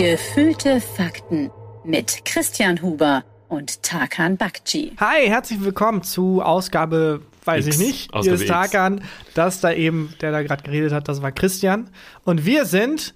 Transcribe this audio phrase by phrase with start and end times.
[0.00, 1.50] Gefühlte Fakten
[1.84, 4.92] mit Christian Huber und Tarkan Bakci.
[4.98, 8.10] Hi, herzlich willkommen zu Ausgabe, weiß X, ich nicht.
[8.22, 8.48] Hier ist.
[8.48, 11.90] Tarkan, das da eben, der da gerade geredet hat, das war Christian.
[12.24, 13.12] Und wir sind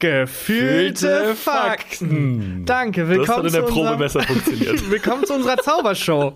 [0.00, 2.64] Gefühlte Gefühlte Fakten.
[2.66, 4.90] Danke, Das willkommen hat in der zu Probe besser funktioniert.
[4.90, 6.34] Willkommen zu unserer Zaubershow.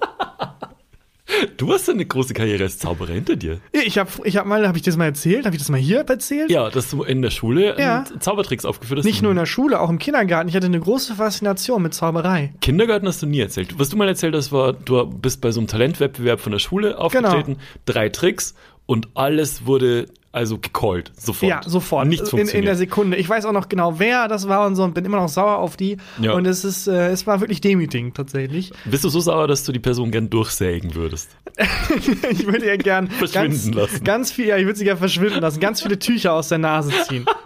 [1.57, 3.61] Du hast eine große Karriere als Zauberer hinter dir.
[3.73, 5.45] Ich habe ich hab mal, habe ich das mal erzählt?
[5.45, 6.51] Habe ich das mal hier erzählt?
[6.51, 8.05] Ja, dass du in der Schule Ja.
[8.19, 9.05] Zaubertricks aufgeführt hast.
[9.05, 10.49] Nicht nur in der Schule, auch im Kindergarten.
[10.49, 12.55] Ich hatte eine große Faszination mit Zauberei.
[12.61, 13.79] Kindergarten hast du nie erzählt.
[13.79, 16.99] Was du mal erzählt hast, war, du bist bei so einem Talentwettbewerb von der Schule
[16.99, 17.59] aufgetreten, Genau.
[17.85, 18.55] drei Tricks
[18.87, 21.13] und alles wurde also gecallt.
[21.17, 21.51] Sofort.
[21.51, 22.07] Ja, sofort.
[22.07, 22.77] Nichts in, in der funktioniert.
[22.77, 23.17] Sekunde.
[23.17, 25.59] Ich weiß auch noch genau, wer das war und so und bin immer noch sauer
[25.59, 25.97] auf die.
[26.21, 26.33] Ja.
[26.33, 28.73] Und es ist, äh, es war wirklich demütigend tatsächlich.
[28.85, 31.31] Bist du so sauer, dass du die Person gern durchsägen würdest?
[32.31, 34.05] ich würde ihr gern Verschwinden ganz, lassen.
[34.05, 36.93] ganz viel, ja, ich würde sie gern verschwinden lassen, ganz viele Tücher aus der Nase
[37.09, 37.27] ziehen.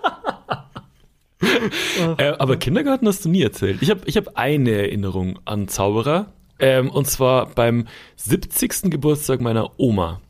[2.19, 3.83] Äh, aber Kindergarten hast du nie erzählt.
[3.83, 6.33] Ich habe ich hab eine Erinnerung an Zauberer.
[6.59, 8.91] Ähm, und zwar beim 70.
[8.91, 10.21] Geburtstag meiner Oma.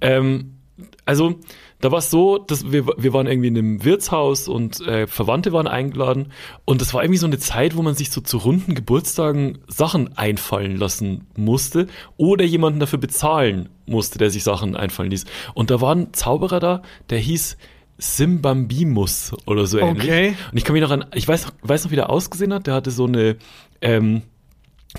[0.00, 0.56] Ähm,
[1.04, 1.38] also,
[1.80, 5.52] da war es so, dass wir, wir waren irgendwie in einem Wirtshaus und äh, Verwandte
[5.52, 6.32] waren eingeladen.
[6.64, 10.16] Und das war irgendwie so eine Zeit, wo man sich so zu runden Geburtstagen Sachen
[10.16, 15.26] einfallen lassen musste oder jemanden dafür bezahlen musste, der sich Sachen einfallen ließ.
[15.54, 17.56] Und da war ein Zauberer da, der hieß
[17.98, 20.04] Simbambimus oder so ähnlich.
[20.04, 20.34] Okay.
[20.52, 22.66] Und ich kann mich noch an, ich weiß, noch- weiß noch, wie der ausgesehen hat.
[22.66, 23.36] Der hatte so eine,
[23.80, 24.22] ähm,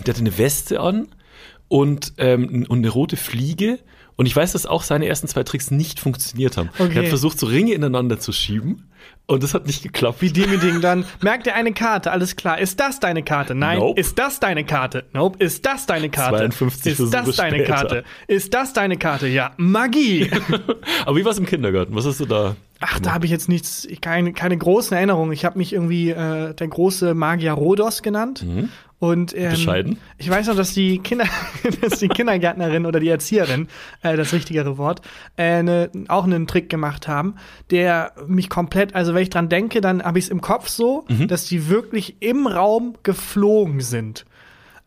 [0.06, 1.08] der hatte eine Weste an
[1.68, 3.80] und, ähm, und eine rote Fliege.
[4.18, 6.70] Und ich weiß, dass auch seine ersten zwei Tricks nicht funktioniert haben.
[6.78, 6.96] Okay.
[6.96, 8.90] Er hat versucht, so Ringe ineinander zu schieben
[9.28, 10.22] und das hat nicht geklappt.
[10.22, 11.06] Wie demütigend dann.
[11.22, 12.60] Merkt ihr eine Karte, alles klar.
[12.60, 13.56] Ist das deine Karte?
[13.56, 13.80] Nein.
[13.80, 14.00] Nope.
[14.00, 15.04] Ist das deine Karte?
[15.14, 15.44] Nope.
[15.44, 16.50] Ist das deine Karte?
[16.50, 17.74] 52 Ist das Versuche deine später.
[17.74, 18.04] Karte?
[18.28, 19.28] Ist das deine Karte?
[19.28, 19.52] Ja.
[19.58, 20.32] Magie.
[21.06, 21.94] Aber wie war es im Kindergarten?
[21.94, 22.56] Was hast du da?
[22.80, 25.34] Ach, da habe ich jetzt nichts, keine, keine großen Erinnerungen.
[25.34, 28.46] Ich habe mich irgendwie äh, der große Magier Rhodos genannt.
[29.00, 29.98] Und ähm, Bescheiden.
[30.18, 31.26] ich weiß noch, dass die Kinder,
[31.82, 33.68] dass die Kindergärtnerin oder die Erzieherin,
[34.02, 35.02] äh, das richtigere Wort,
[35.38, 37.36] äh, ne, auch einen Trick gemacht haben,
[37.70, 41.06] der mich komplett, also wenn ich dran denke, dann habe ich es im Kopf so,
[41.10, 41.28] Mhm.
[41.28, 44.26] dass die wirklich im Raum geflogen sind.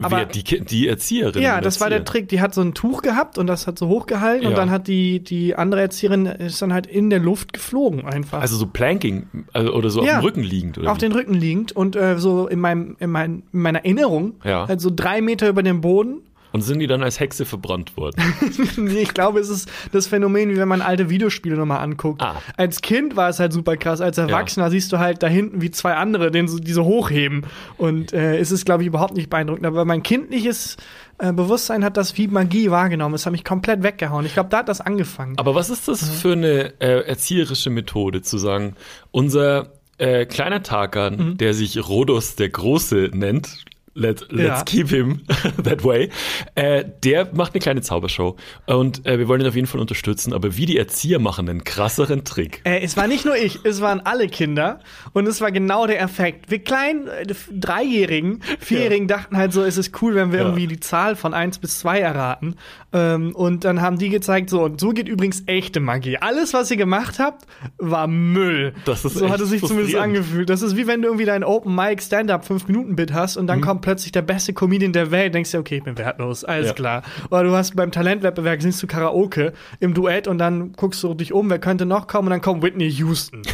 [0.03, 1.43] Aber- die, die Erzieherin.
[1.43, 2.05] Ja, und das war der.
[2.05, 2.29] Trick.
[2.29, 4.57] Die hat so ein Tuch gehabt und das hat so hochgehalten und Ja.
[4.59, 8.41] dann hat die, die andere Erzieherin ist dann halt in der Luft geflogen einfach.
[8.41, 10.15] Also so Planking also, oder so Ja.
[10.17, 10.79] auf dem Rücken liegend.
[10.79, 11.01] Oder auf wie?
[11.01, 14.67] den Rücken liegend und äh, so in, meinem, in, mein, in meiner Erinnerung, Ja.
[14.69, 16.21] halt so drei Meter über dem Boden.
[16.53, 18.21] Und sind die dann als Hexe verbrannt worden?
[18.77, 22.23] Nee, ich glaube, es ist das Phänomen, wie wenn man alte Videospiele nochmal anguckt.
[22.23, 22.41] Ah.
[22.57, 25.71] Als Kind war es halt super krass, als Erwachsener siehst du halt da hinten wie
[25.71, 27.47] zwei andere, den so, die so hochheben.
[27.77, 29.67] Und äh, es ist, glaube ich, überhaupt nicht beeindruckend.
[29.67, 30.77] Aber mein kindliches
[31.19, 33.15] äh, Bewusstsein hat das wie Magie wahrgenommen.
[33.15, 34.25] Es hat mich komplett weggehauen.
[34.27, 35.39] Ich glaube, da hat das angefangen.
[35.39, 38.75] Aber was ist das für eine äh, erzieherische Methode, zu sagen,
[39.11, 41.37] unser äh, kleiner Tarkan, Mhm.
[41.39, 43.65] der sich Rhodos der Große nennt,
[43.95, 44.63] let, let's Ja.
[44.65, 45.21] keep him
[45.65, 46.11] that way,
[46.55, 48.37] äh, der macht eine kleine Zaubershow.
[48.67, 51.65] Und äh, wir wollen ihn auf jeden Fall unterstützen, aber wie die Erzieher machen einen
[51.65, 52.61] krasseren Trick.
[52.65, 54.81] Äh, es war nicht nur ich, es waren alle Kinder
[55.13, 56.51] und es war genau der Effekt.
[56.51, 60.45] Wir kleinen äh, Dreijährigen, Vierjährigen dachten halt so, es ist cool, wenn wir Ja.
[60.47, 62.57] irgendwie die Zahl von eins bis zwei erraten.
[62.93, 66.19] Ähm, und dann haben die gezeigt, so, und so geht übrigens echte Magie.
[66.19, 67.47] Alles, was ihr gemacht habt,
[67.79, 68.73] war Müll.
[68.85, 70.51] Das ist so hat es sich zumindest angefühlt.
[70.51, 73.65] Das ist wie wenn du irgendwie dein Open Mic Stand-Up 5-Minuten-Bit hast und dann Mhm.
[73.65, 76.73] kommt plötzlich der beste Comedian der Welt, denkst du, okay, ich bin wertlos, alles Ja.
[76.75, 77.03] klar.
[77.31, 81.33] Oder du hast beim Talentwettbewerb singst du Karaoke im Duett und dann guckst du dich
[81.33, 83.43] um, wer könnte noch kommen und dann kommt Whitney Houston.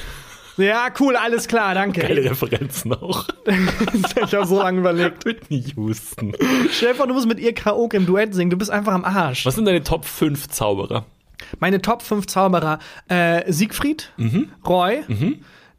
[0.58, 2.00] Ja, cool, alles klar, danke.
[2.00, 3.26] Geile Referenzen auch.
[3.46, 5.26] ich habe so lange überlegt.
[5.26, 6.32] Whitney Houston.
[6.70, 9.04] Stell dir vor, du musst mit ihr Karaoke im Duett singen, du bist einfach am
[9.04, 9.44] Arsch.
[9.44, 11.04] Was sind deine Top 5 Zauberer?
[11.60, 12.78] Meine Top 5 Zauberer,
[13.10, 14.48] äh, Siegfried, Mhm.
[14.66, 15.00] Roy,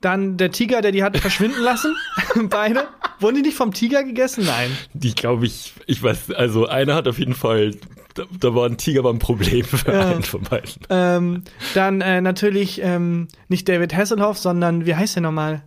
[0.02, 1.96] dann der Tiger, der die hat verschwinden lassen,
[2.50, 2.88] beide.
[3.20, 4.46] Wurden die nicht vom Tiger gegessen?
[4.46, 4.70] Nein.
[4.94, 7.76] Die glaube ich, ich weiß, also einer hat auf jeden Fall,
[8.14, 10.12] da, da war ein Tiger war ein Problem für Ja.
[10.12, 10.74] einen von beiden.
[10.90, 11.44] Ähm,
[11.74, 15.64] dann äh, natürlich ähm, nicht David Hasselhoff, sondern wie heißt der nochmal?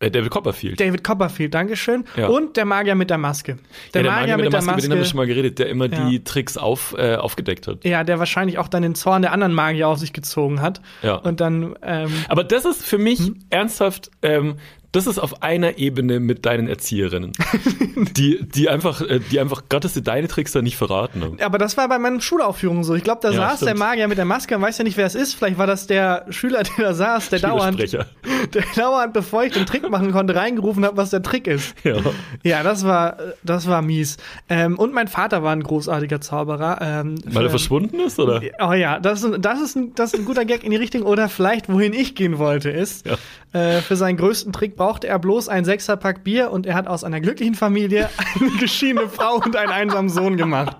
[0.00, 0.78] Äh, David Copperfield.
[0.78, 2.04] David Copperfield, Dankeschön.
[2.16, 2.28] Ja.
[2.28, 3.58] Und der Magier mit der Maske.
[3.94, 4.70] Der, ja, Magier, mit der Maske.
[4.72, 6.08] über den haben wir schon mal geredet, der immer Ja.
[6.08, 7.84] die Tricks auf, äh, aufgedeckt hat.
[7.84, 10.80] ja, der wahrscheinlich auch dann den Zorn der anderen Magier auf sich gezogen hat.
[11.02, 11.16] Ja.
[11.16, 13.40] Und dann, ähm, Aber das ist für mich Hm?
[13.50, 14.56] ernsthaft, ähm,
[14.92, 17.32] das ist auf einer Ebene mit deinen Erzieherinnen.
[18.16, 21.38] die, die einfach, äh, die einfach, gerade dass sie deine Tricks da nicht verraten haben.
[21.40, 22.94] aber das war bei meinen Schulaufführungen so.
[22.94, 23.80] Ich glaube, da Ja, saß der stimmt.
[23.80, 25.34] Magier mit der Maske und weiß ja nicht, wer es ist.
[25.34, 29.66] Vielleicht war das der Schüler, der da saß, der dauernd, der dauernd, bevor ich den
[29.66, 31.74] Trick machen konnte, reingerufen hat, was der Trick ist.
[31.84, 31.96] Ja.
[32.42, 34.16] Ja, das war, das war mies.
[34.48, 36.78] Ähm, und mein Vater war ein großartiger Zauberer.
[36.80, 38.40] Ähm, Weil er verschwunden ist, oder?
[38.60, 41.02] Oh ja, das ist, das, ist ein, das ist ein guter Gag in die Richtung.
[41.02, 43.16] Oder vielleicht, wohin ich gehen wollte, ist, Ja.
[43.52, 47.04] Äh, für seinen größten Trick brauchte er bloß ein Sechserpack Bier und er hat aus
[47.04, 48.10] einer glücklichen Familie
[48.40, 50.76] eine geschiedene Frau und einen einsamen Sohn gemacht.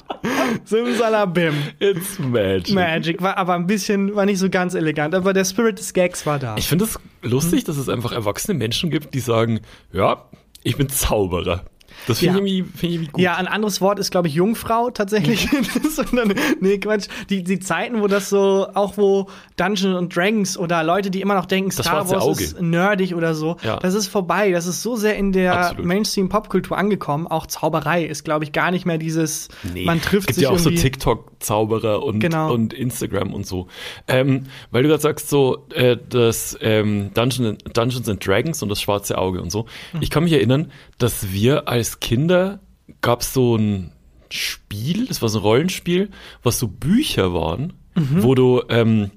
[0.64, 1.54] Simsalabim.
[1.78, 2.74] It's magic.
[2.74, 3.22] Magic.
[3.22, 6.38] War aber ein bisschen, war nicht so ganz elegant, aber der Spirit des Gags war
[6.38, 6.56] da.
[6.56, 9.60] Ich finde es lustig, dass es einfach erwachsene Menschen gibt, die sagen,
[9.92, 10.24] ja,
[10.62, 11.64] ich bin Zauberer.
[12.08, 12.44] Das finde Ja.
[12.44, 13.20] ich, finde ich irgendwie gut.
[13.22, 15.48] Ja, ein anderes Wort ist, glaube ich, Jungfrau tatsächlich.
[15.90, 17.06] Sondern, nee, Quatsch.
[17.30, 21.34] Die, die Zeiten, wo das so, auch wo Dungeons und Dragons oder Leute, die immer
[21.34, 22.42] noch denken, Das Star Wars Auge.
[22.42, 23.76] ist nerdig oder so, Ja.
[23.78, 24.50] das ist vorbei.
[24.50, 25.74] Das ist so sehr in der.
[25.80, 27.26] Mainstream-Popkultur angekommen.
[27.26, 29.48] Auch Zauberei ist, glaube ich, gar nicht mehr dieses,
[29.84, 30.70] man trifft gibt sich ja auch so.
[30.70, 32.52] TikTok-Zauberer und, Genau.
[32.52, 33.68] und Instagram und so.
[34.06, 38.80] Ähm, weil du gerade sagst, so äh, das ähm, Dungeon, Dungeons and Dragons und das
[38.80, 39.66] schwarze Auge und so.
[39.92, 40.02] Hm.
[40.02, 42.60] Ich kann mich erinnern, dass wir als Kinder
[43.00, 43.92] gab so ein
[44.30, 46.10] Spiel, das war so ein Rollenspiel,
[46.42, 48.22] was so Bücher waren, Mhm.
[48.22, 49.10] wo du ähm,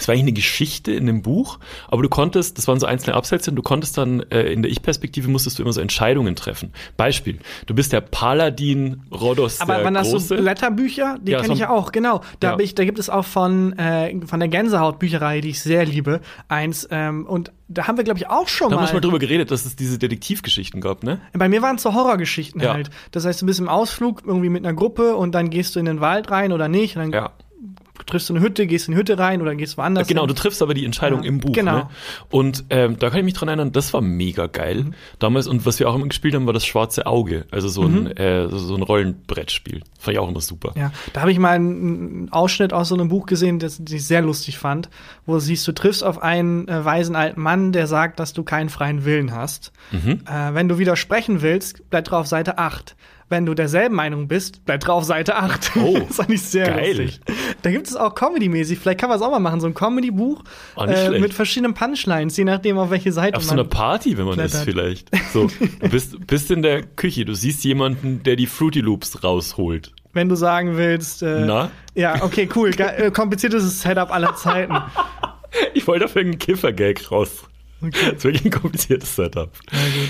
[0.00, 1.58] es war eigentlich eine Geschichte in dem Buch,
[1.88, 4.70] aber du konntest, das waren so einzelne Absätze und du konntest dann äh, in der
[4.70, 6.72] Ich-Perspektive musstest du immer so Entscheidungen treffen.
[6.96, 11.18] Beispiel, du bist der Paladin Rhodos Aber der waren das so Blätterbücher?
[11.22, 12.22] Die Ja, kenne ich ja auch, genau.
[12.40, 12.58] Da, Ja.
[12.58, 16.88] ich, da gibt es auch von, äh, von der Gänsehaut-Bücherei, die ich sehr liebe, eins.
[16.90, 18.86] Ähm, und da haben wir, glaube ich, auch schon Da haben mal.
[18.86, 21.20] wir schon mal drüber geredet, dass es diese Detektivgeschichten gab, ne?
[21.32, 22.72] Bei mir waren es so Horrorgeschichten Ja.
[22.72, 22.90] halt.
[23.12, 25.84] Das heißt, du bist im Ausflug irgendwie mit einer Gruppe und dann gehst du in
[25.86, 26.96] den Wald rein oder nicht.
[26.96, 27.30] Und dann Ja.
[28.10, 30.06] Triffst du eine Hütte, gehst in die Hütte rein oder gehst woanders.
[30.08, 30.36] Genau, du hin.
[30.36, 31.52] triffst aber die Entscheidung Ja, im Buch.
[31.52, 31.76] genau.
[31.76, 31.88] Ne?
[32.30, 34.94] Und ähm, da kann ich mich dran erinnern, das war mega geil Mhm.
[35.18, 35.46] damals.
[35.46, 37.46] Und was wir auch immer gespielt haben, war das Schwarze Auge.
[37.50, 38.06] Also so ein, Mhm.
[38.16, 39.82] äh, so ein Rollenbrettspiel.
[39.98, 40.72] Fand ich auch immer super.
[40.76, 44.22] Ja, da habe ich mal einen Ausschnitt aus so einem Buch gesehen, das ich sehr
[44.22, 44.88] lustig fand,
[45.26, 48.42] wo du siehst, du triffst auf einen äh, weisen alten Mann, der sagt, dass du
[48.42, 49.72] keinen freien Willen hast.
[49.92, 50.20] Mhm.
[50.26, 52.96] Äh, wenn du widersprechen willst, bleib drauf Seite 8.
[53.30, 55.70] Wenn du derselben Meinung bist, bleib drauf Seite 8.
[55.76, 56.88] Oh, das fand ich sehr geil.
[57.00, 57.20] lustig.
[57.62, 60.42] Da gibt es auch Comedy-mäßig, vielleicht kann man es auch mal machen, so ein Comedy-Buch
[60.76, 64.18] Oh, äh, mit verschiedenen Punchlines, je nachdem, auf welche Seite Auf so man einer Party,
[64.18, 64.64] wenn man ist klettert.
[64.64, 65.10] vielleicht.
[65.32, 65.46] So,
[65.80, 69.92] du bist, bist in der Küche, du siehst jemanden, der die Fruity Loops rausholt.
[70.12, 71.70] wenn du sagen willst, äh, Na?
[71.94, 74.74] ja, okay, cool, ge- äh, kompliziertes Setup aller Zeiten.
[75.74, 77.42] Ich wollte dafür einen Kiffer-Gag raus.
[77.82, 77.92] Okay.
[78.06, 79.50] Das ist wirklich ein kompliziertes Setup.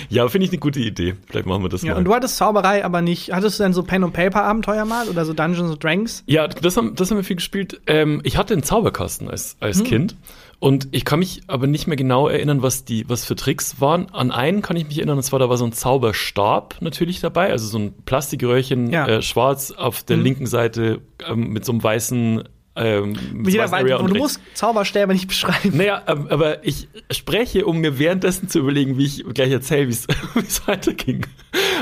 [0.09, 1.15] Ja, finde ich eine gute Idee.
[1.29, 1.99] Vielleicht machen wir das Ja, mal.
[1.99, 3.33] und du hattest Zauberei, aber nicht.
[3.33, 6.23] Hattest du denn so Pen and Paper Abenteuer mal oder so Dungeons and Dragons?
[6.27, 7.81] Ja, das haben, das haben wir viel gespielt.
[7.87, 9.57] Ähm, ich hatte einen Zauberkasten als, Hm.
[9.61, 10.17] als Kind.
[10.59, 14.11] Und ich kann mich aber nicht mehr genau erinnern, was die, was für Tricks waren.
[14.13, 17.51] An einen kann ich mich erinnern, und zwar da war so ein Zauberstab natürlich dabei,
[17.51, 19.07] also so ein Plastikröhrchen, Ja.
[19.07, 22.45] äh, schwarz auf der linken Seite ähm, mit so einem weißen,
[22.77, 25.77] ähm, Jeder weiß, du musst Zauberstäbe nicht beschreiben.
[25.77, 30.07] Naja, aber ich spreche, um mir währenddessen zu überlegen, wie ich gleich erzähle, wie es
[30.35, 31.27] wie es weiterging.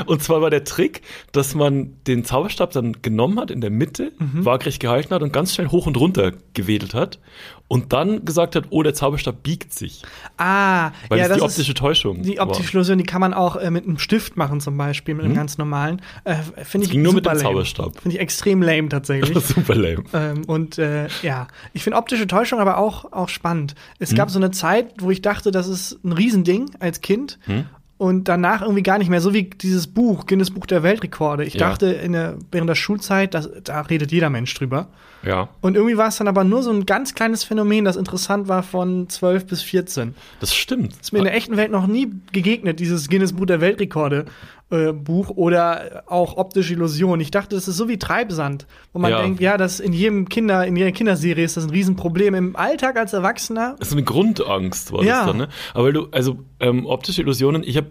[0.07, 1.01] Und zwar war der Trick,
[1.31, 4.43] dass man den Zauberstab dann genommen hat in der Mitte, Mhm.
[4.45, 7.19] waagrecht gehalten hat und ganz schnell hoch und runter gewedelt hat
[7.69, 10.01] und dann gesagt hat, oh, der Zauberstab biegt sich.
[10.37, 13.33] Ah, Weil ja, das die das optische ist Täuschung die optische Illusion, die kann man
[13.33, 16.01] auch äh, mit einem Stift machen zum Beispiel, mit einem ganz normalen.
[16.25, 17.41] Äh, Finde ich ging nur mit dem lame.
[17.43, 18.01] Zauberstab.
[18.01, 19.37] Finde ich extrem lame tatsächlich.
[19.45, 20.03] Super lame.
[20.13, 23.75] Ähm, und äh, ja, ich finde optische Täuschung aber auch, auch spannend.
[23.99, 24.17] Es Hm.
[24.17, 27.37] gab so eine Zeit, wo ich dachte, das ist ein Riesending als Kind.
[27.45, 27.65] Hm.
[27.99, 31.43] Und danach irgendwie gar nicht mehr, so wie dieses Buch, Guinness Buch der Weltrekorde.
[31.43, 31.67] Ich Ja.
[31.67, 34.87] dachte in der, während der Schulzeit, das, da redet jeder Mensch drüber.
[35.21, 38.47] Ja, Und irgendwie war es dann aber nur so ein ganz kleines Phänomen, das interessant
[38.47, 40.15] war von 12 bis 14.
[40.39, 40.93] das stimmt.
[41.01, 44.23] Ist mir in der echten Welt noch nie gegegnet, dieses Guinness Buch der Weltrekorde
[44.71, 47.19] äh, Buch oder auch optische Illusion.
[47.19, 49.21] Ich dachte, das ist so wie Treibsand, wo man Ja.
[49.21, 52.35] denkt, ja, das in jedem Kinder, in jeder Kinderserie ist das ein Riesenproblem.
[52.35, 55.17] Im Alltag als Erwachsener, Das ist eine Grundangst, war Ja.
[55.17, 55.49] das dann, ne?
[55.73, 57.89] Aber weil du, also ähm, optische Illusionen, ich habe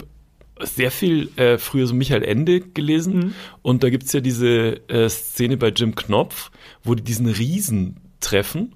[0.61, 3.35] sehr viel äh, früher so Michael Ende gelesen Mhm.
[3.63, 6.51] und da gibt's ja diese äh, Szene bei Jim Knopf,
[6.83, 8.73] wo die diesen Riesen treffen,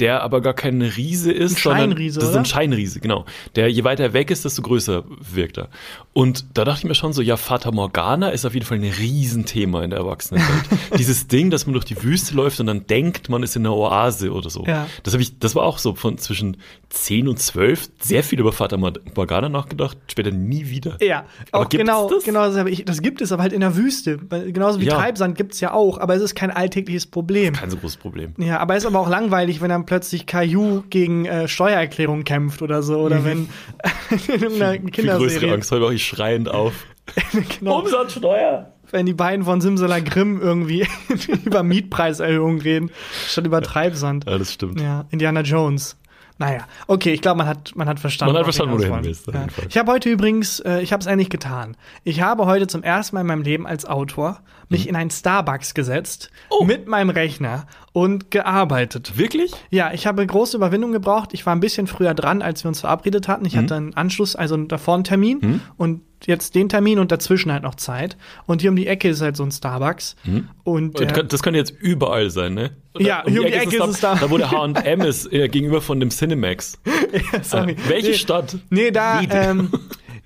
[0.00, 1.56] der aber gar kein Riese ist, Mhm.
[1.56, 2.44] Ein sondern Scheinriese, das ist ein?
[2.46, 3.24] Scheinriese, genau.
[3.54, 5.68] Der je weiter er weg ist, desto größer wirkt er.
[6.14, 8.84] Und da dachte ich mir schon so, ja, Fata Morgana ist auf jeden Fall ein
[8.84, 10.64] Riesenthema in der Erwachsenenwelt.
[10.98, 13.74] Dieses Ding, dass man durch die Wüste läuft und dann denkt, man ist in einer
[13.76, 14.64] Oase oder so.
[14.66, 14.86] Ja.
[15.02, 16.56] Das habe ich, das war auch so von zwischen
[16.88, 20.96] 10 und 12 sehr viel über Fata Morgana nachgedacht, später nie wieder.
[21.02, 22.24] ja, Aber auch gibt es genau, das?
[22.24, 24.16] genau das, habe ich, das gibt es aber halt in der Wüste.
[24.18, 24.94] Genauso wie Ja.
[24.96, 27.52] Treibsand gibt's ja auch, aber es ist kein alltägliches Problem.
[27.54, 28.32] Kein so großes Problem.
[28.38, 32.62] Ja, aber es ist aber auch langweilig, wenn dann plötzlich Caillou gegen äh, Steuererklärung kämpft
[32.62, 32.98] oder so.
[32.98, 33.48] Oder wenn
[34.10, 35.54] in irgendeiner Viel größere Kinderserie.
[35.54, 36.72] Angst, heute auch ich schreiend auf.
[37.58, 38.72] Genau, Umsatzsteuer!
[38.92, 40.86] wenn die beiden von Simsalagrim irgendwie
[41.44, 42.90] über Mietpreiserhöhungen reden,
[43.28, 44.26] statt über Treibsand.
[44.26, 44.80] Ja, das stimmt.
[44.80, 45.96] Ja, Indiana Jones.
[46.38, 48.32] Naja, okay, ich glaube, man hat, man hat verstanden.
[48.34, 49.48] Man hat verstanden, wo du hin willst, Fall.
[49.68, 51.76] Ich habe heute übrigens, äh, ich habe es endlich getan.
[52.04, 55.72] Ich habe heute zum ersten Mal in meinem Leben als Autor mich in einen Starbucks
[55.74, 56.38] gesetzt Mhm.
[56.50, 56.64] Oh.
[56.64, 59.16] mit meinem Rechner und gearbeitet.
[59.16, 59.52] Wirklich?
[59.70, 61.30] Ja, ich habe große Überwindung gebraucht.
[61.32, 63.44] Ich war ein bisschen früher dran, als wir uns verabredet hatten.
[63.44, 63.46] Mhm.
[63.46, 67.62] Ich hatte einen Anschluss, also davor einen Termin und jetzt den Termin und dazwischen halt
[67.62, 68.18] noch Zeit.
[68.44, 70.14] Und hier um die Ecke ist halt so ein Starbucks.
[70.62, 72.72] Und Das äh, kann- Das könnte jetzt überall sein, ne?
[72.98, 74.14] Ja, hier um die Ecke ist es da.
[74.14, 76.78] Da, wo der H&M ist, äh, gegenüber von dem Cinemax.
[77.44, 77.72] sorry.
[77.72, 78.14] Äh, welche Nee.
[78.18, 78.58] Stadt?
[78.68, 79.70] Nee, da, ähm,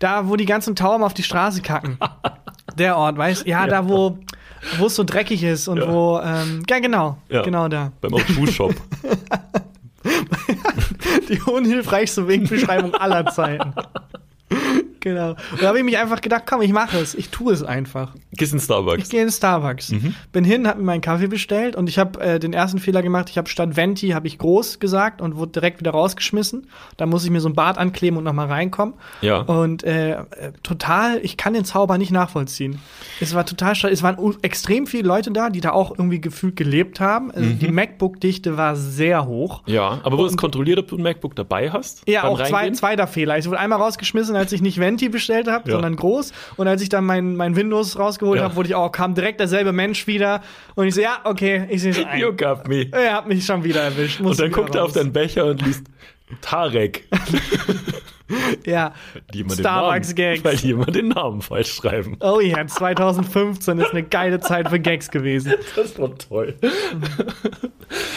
[0.01, 1.99] da, wo die ganzen Tauben auf die Straße kacken.
[2.79, 4.19] Der Ort, weißt Ja, da, wo
[4.79, 5.93] wo es so dreckig ist und Ja.
[5.93, 7.43] wo, ähm, ja, genau, Ja.
[7.43, 7.93] genau da.
[8.01, 8.75] Beim O2-Shop.
[11.29, 13.75] Die unhilfreichste Wegbeschreibung aller Zeiten.
[15.01, 15.31] Genau.
[15.53, 17.15] Und da habe ich mich einfach gedacht, komm, ich mache es.
[17.15, 18.15] Ich tue es einfach.
[18.33, 19.03] Gehst in Starbucks.
[19.03, 19.91] Ich gehe in Starbucks.
[19.91, 20.15] Mhm.
[20.33, 23.29] Bin hin, habe mir meinen Kaffee bestellt und ich habe äh, den ersten Fehler gemacht.
[23.31, 26.67] Ich habe statt Venti habe ich groß gesagt und wurde direkt wieder rausgeschmissen.
[26.97, 28.95] Da muss ich mir so ein Bart ankleben und noch mal reinkommen.
[29.21, 29.39] Ja.
[29.41, 30.19] Und äh,
[30.63, 32.81] total, ich kann den Zauber nicht nachvollziehen.
[33.21, 33.93] Es war total schade.
[33.93, 37.31] Es waren extrem viele Leute da, die da auch irgendwie gefühlt gelebt haben.
[37.31, 37.59] Also Mhm.
[37.59, 39.63] Die MacBook-Dichte war sehr hoch.
[39.67, 42.03] Ja, aber wurde es kontrolliert, ob du ein MacBook dabei hast?
[42.07, 43.39] Ja, auch zwei, zweiter Fehler.
[43.39, 45.75] Ich wurde einmal rausgeschmissen, als ich nicht Venti bestellt habe, Ja.
[45.77, 46.33] sondern groß.
[46.57, 48.45] Und als ich dann mein, mein Windows rausgeholt Ja.
[48.45, 50.43] habe, wurde ich auch, kam direkt derselbe Mensch wieder.
[50.75, 52.19] Und ich so, ja, okay, ich sehe es ein.
[52.21, 52.87] You got me.
[52.93, 54.21] Er hat mich schon wieder erwischt.
[54.21, 55.85] Und dann guckt er auf deinen Becher und liest
[56.41, 57.05] Tarek.
[58.65, 58.95] Ja,
[59.35, 60.45] Starbucks-Gags.
[60.45, 62.17] Weil jemand den Namen falsch schreiben.
[62.21, 65.55] Oh ja, 2015 ist eine geile Zeit für Gags gewesen.
[65.75, 66.55] Das war toll.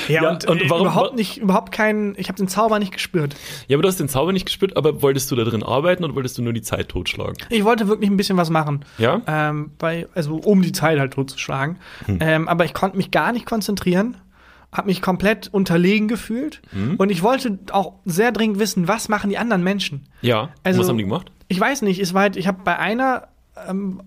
[0.07, 2.91] Ja, Ja, und, und äh, warum- überhaupt nicht, überhaupt keinen, ich habe den Zauber nicht
[2.93, 3.35] gespürt.
[3.67, 6.15] Ja, aber du hast den Zauber nicht gespürt, aber wolltest du da drin arbeiten oder
[6.15, 7.35] wolltest du nur die Zeit totschlagen?
[7.49, 8.85] Ich wollte wirklich ein bisschen was machen.
[8.97, 9.21] Ja?
[9.27, 11.77] Ähm, bei, also um die Zeit halt totzuschlagen.
[12.05, 12.17] Hm.
[12.21, 14.17] Ähm, aber ich konnte mich gar nicht konzentrieren,
[14.71, 16.95] habe mich komplett unterlegen gefühlt Hm.
[16.97, 20.07] und ich wollte auch sehr dringend wissen, was machen die anderen Menschen.
[20.21, 20.49] Ja.
[20.63, 21.31] Also- Was haben die gemacht?
[21.47, 23.27] Ich weiß nicht, es war halt, ich habe bei einer
[23.69, 24.01] ähm,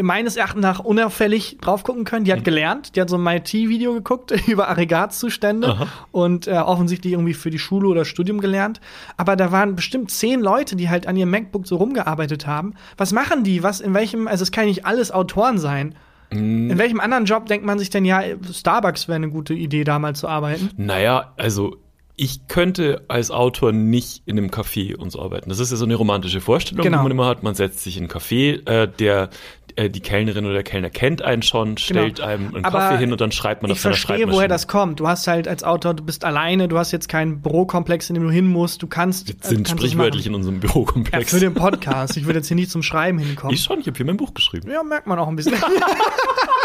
[0.00, 2.24] meines Erachtens nach unauffällig drauf gucken können.
[2.24, 5.86] Die hat gelernt, die hat so ein MIT-Video geguckt über Aggregatzustände Aha.
[6.12, 8.80] und äh, offensichtlich irgendwie für die Schule oder Studium gelernt.
[9.16, 12.74] Aber da waren bestimmt zehn Leute, die halt an ihrem MacBook so rumgearbeitet haben.
[12.96, 13.62] Was machen die?
[13.62, 14.28] Was in welchem?
[14.28, 15.94] Also es kann ja nicht alles Autoren sein.
[16.30, 16.70] Hm.
[16.70, 19.98] In welchem anderen Job denkt man sich denn ja, Starbucks wäre eine gute Idee, da
[19.98, 20.70] mal zu arbeiten?
[20.76, 21.76] Naja, also
[22.18, 25.50] ich könnte als Autor nicht in einem Café und so arbeiten.
[25.50, 26.98] Das ist ja so eine romantische Vorstellung, Genau.
[26.98, 27.42] die man immer hat.
[27.42, 29.28] Man setzt sich in ein Café, äh, der
[29.76, 33.12] äh, die Kellnerin oder der Kellner kennt einen schon, stellt einem einen Aber Kaffee hin
[33.12, 34.34] und dann schreibt man auf Ich seiner verstehe, Schreibmaschine.
[34.34, 35.00] woher das kommt.
[35.00, 38.22] Du hast halt als Autor, du bist alleine, du hast jetzt keinen Bürokomplex, in dem
[38.24, 38.82] du hin musst.
[38.82, 39.28] Du kannst.
[39.28, 41.30] Wir sind kannst sprichwörtlich in unserem Ja, Bürokomplex.
[41.30, 42.16] für den Podcast.
[42.16, 43.52] Ich würde jetzt hier nicht zum Schreiben hinkommen.
[43.54, 44.70] ich schon, ich habe hier mein Buch geschrieben.
[44.70, 45.52] ja, merkt man auch ein bisschen.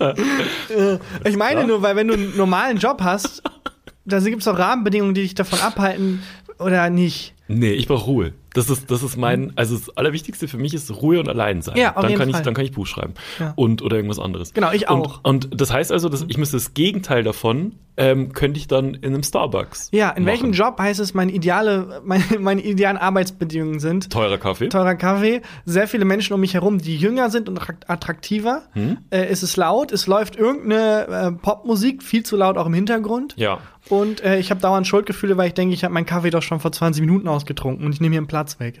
[0.00, 1.66] Äh, ich meine Ja.
[1.66, 3.42] nur, weil wenn du einen normalen Job hast,
[4.04, 6.22] da gibt es auch Rahmenbedingungen, die dich davon abhalten
[6.58, 7.34] oder nicht.
[7.48, 8.32] Nee, ich brauche Ruhe.
[8.54, 11.76] Das ist, das ist mein, also das Allerwichtigste für mich ist Ruhe und allein sein.
[11.76, 12.44] Ja, auf dann jeden kann ich, Fall.
[12.44, 13.14] dann kann ich Buch schreiben.
[13.38, 13.52] Ja.
[13.56, 14.52] Und, oder irgendwas anderes.
[14.54, 15.20] Genau, ich auch.
[15.22, 18.94] Und, und das heißt also, dass ich müsste das Gegenteil davon, ähm, könnte ich dann
[18.94, 19.90] in einem Starbucks.
[19.92, 20.54] Ja, in welchem machen.
[20.54, 24.10] Job heißt es, meine ideale, meine, meine idealen Arbeitsbedingungen sind?
[24.10, 24.68] Teurer Kaffee.
[24.68, 28.62] teurer Kaffee, sehr viele Menschen um mich herum, die jünger sind und attrakt- attraktiver.
[28.72, 28.98] Hm?
[29.10, 33.34] Äh, es ist laut, es läuft irgendeine äh, Popmusik, viel zu laut auch im Hintergrund.
[33.36, 33.58] Ja.
[33.88, 36.60] Und äh, ich habe dauernd Schuldgefühle, weil ich denke, ich habe meinen Kaffee doch schon
[36.60, 38.80] vor 20 Minuten ausgetrunken und ich nehme hier einen Platz weg.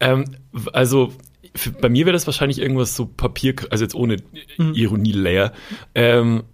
[0.00, 0.24] Ähm,
[0.72, 1.12] also
[1.54, 4.16] für, bei mir wäre das wahrscheinlich irgendwas so Papier, also jetzt ohne
[4.58, 4.74] Mhm.
[4.74, 5.52] Ironie-Layer,
[5.94, 6.44] ähm,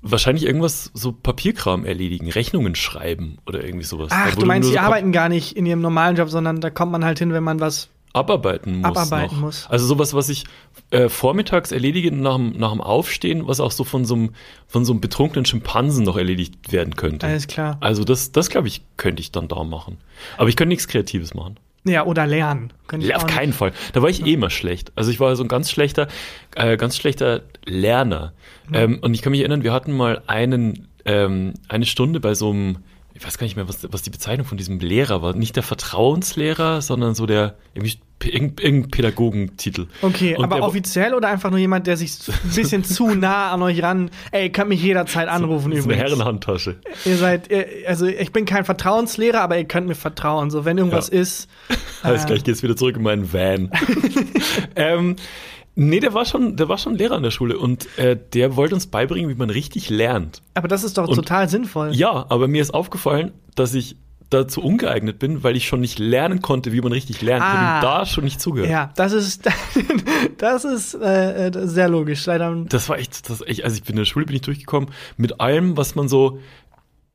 [0.00, 4.08] wahrscheinlich irgendwas so Papierkram erledigen, Rechnungen schreiben oder irgendwie sowas.
[4.12, 6.92] Ach, du meinst, die so arbeiten gar nicht in ihrem normalen Job, sondern da kommt
[6.92, 7.88] man halt hin, wenn man was.
[8.14, 8.84] abarbeiten muss.
[8.86, 9.42] Abarbeiten noch.
[9.42, 9.66] muss.
[9.68, 10.44] Also sowas, was ich
[10.90, 14.30] äh, vormittags erledige nach, dem- nach dem Aufstehen, was auch so von so einem
[14.66, 17.26] von so einem betrunkenen Schimpansen noch erledigt werden könnte.
[17.26, 17.76] Alles klar.
[17.80, 19.98] Also das, das glaube ich, könnte ich dann da machen.
[20.36, 21.58] Aber ich könnte nichts Kreatives machen.
[21.88, 22.72] Ja, oder lernen.
[22.98, 23.72] Ja, auf keinen Fall.
[23.92, 24.92] Da war ich eh immer schlecht.
[24.94, 26.08] Also ich war so ein ganz schlechter,
[26.54, 28.32] äh, ganz schlechter Lerner.
[28.68, 28.74] Mhm.
[28.74, 32.50] Ähm, und ich kann mich erinnern, wir hatten mal einen, ähm, eine Stunde bei so
[32.50, 32.78] einem,
[33.14, 35.34] ich weiß gar nicht mehr, was, was die Bezeichnung von diesem Lehrer war.
[35.34, 39.86] Nicht der Vertrauenslehrer, sondern so der, irgendwie, irgendein, Pädagogentitel.
[40.02, 43.62] Okay, Und aber offiziell oder einfach nur jemand, der sich ein bisschen zu nah an
[43.62, 44.10] euch ran.
[44.32, 46.12] Ey, könnt mich jederzeit anrufen Das ist eine übrigens.
[46.18, 46.76] Herrenhandtasche.
[47.04, 50.50] Ihr seid, ihr, also ich bin kein Vertrauenslehrer, aber ihr könnt mir vertrauen.
[50.50, 51.20] So, wenn irgendwas Ja.
[51.20, 51.48] ist.
[52.02, 53.70] Alles äh, gleich geht's wieder zurück in meinen Van.
[54.76, 55.16] ähm,
[55.74, 58.74] nee, der war schon, der war schon Lehrer an der Schule und äh, der wollte
[58.74, 60.42] uns beibringen, wie man richtig lernt.
[60.54, 61.94] Aber das ist doch Und- total sinnvoll.
[61.94, 63.96] Ja, aber mir ist aufgefallen, dass ich
[64.30, 67.42] dazu ungeeignet bin, weil ich schon nicht lernen konnte, wie man richtig lernt.
[67.42, 67.56] Ich Ah.
[67.60, 68.70] habe ihm da schon nicht zugehört.
[68.70, 69.48] Ja, das ist,
[70.38, 72.26] das ist äh, äh, sehr logisch.
[72.26, 72.54] Leider.
[72.68, 75.40] Das war echt, das echt, also ich bin in der Schule bin ich durchgekommen mit
[75.40, 76.38] allem, was man so,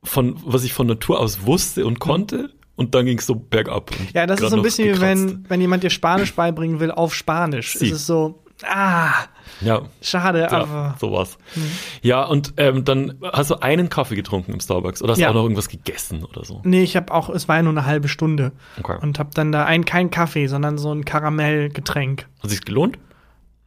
[0.02, 2.50] von, was ich von Natur aus wusste und konnte.
[2.76, 3.92] Und dann ging es so bergab.
[4.14, 7.14] Ja, das ist so ein bisschen wie wenn, wenn jemand dir Spanisch beibringen will auf
[7.14, 7.74] Spanisch.
[7.78, 7.86] Sie.
[7.86, 9.12] Es ist so, ah,
[9.60, 9.82] ja.
[10.00, 10.96] schade, ja, aber.
[11.00, 11.38] Sowas.
[11.54, 11.62] Hm.
[12.02, 15.30] Ja, und ähm, dann hast du einen Kaffee getrunken im Starbucks oder hast du ja.
[15.30, 16.60] auch noch irgendwas gegessen oder so?
[16.64, 18.52] Nee, ich habe auch, es war ja nur eine halbe Stunde.
[18.78, 18.98] Okay.
[19.00, 22.26] Und habe dann da ein, kein Kaffee, sondern so ein Karamellgetränk.
[22.42, 22.98] Hat sich's gelohnt?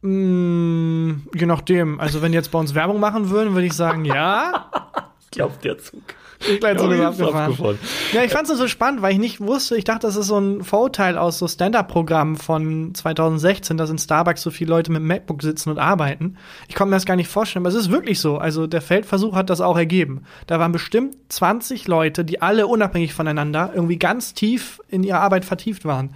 [0.02, 1.98] Mm, je nachdem.
[1.98, 4.70] Also, wenn die jetzt bei uns Werbung machen würden, würde ich sagen, ja.
[5.20, 6.02] ich glaube, der Zug.
[6.48, 7.78] Ich gleich so ja, abgefahren.
[8.12, 10.38] Ja, ich fand es so spannend, weil ich nicht wusste, ich dachte, das ist so
[10.38, 15.42] ein Vorteil aus so Stand-Up-Programmen von 2016, dass in Starbucks so viele Leute mit MacBook
[15.42, 16.36] sitzen und arbeiten.
[16.68, 18.38] Ich konnte mir das gar nicht vorstellen, aber es ist wirklich so.
[18.38, 20.22] Also der Feldversuch hat das auch ergeben.
[20.46, 25.44] Da waren bestimmt 20 Leute, die alle unabhängig voneinander irgendwie ganz tief in ihre Arbeit
[25.44, 26.14] vertieft waren.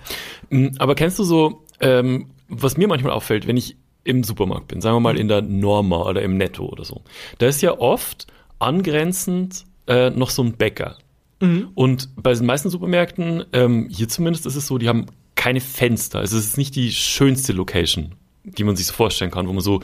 [0.50, 4.80] Mm, aber kennst du so, ähm, was mir manchmal auffällt, wenn ich im Supermarkt bin,
[4.80, 7.02] sagen wir mal in der Norma oder im Netto oder so,
[7.38, 8.26] da ist ja oft
[8.58, 10.98] angrenzend äh, noch so ein Bäcker.
[11.40, 11.70] Mhm.
[11.74, 16.20] Und bei den meisten Supermärkten, ähm, hier zumindest ist es so, die haben keine Fenster.
[16.20, 19.62] Also es ist nicht die schönste Location, die man sich so vorstellen kann, wo man
[19.62, 19.80] so,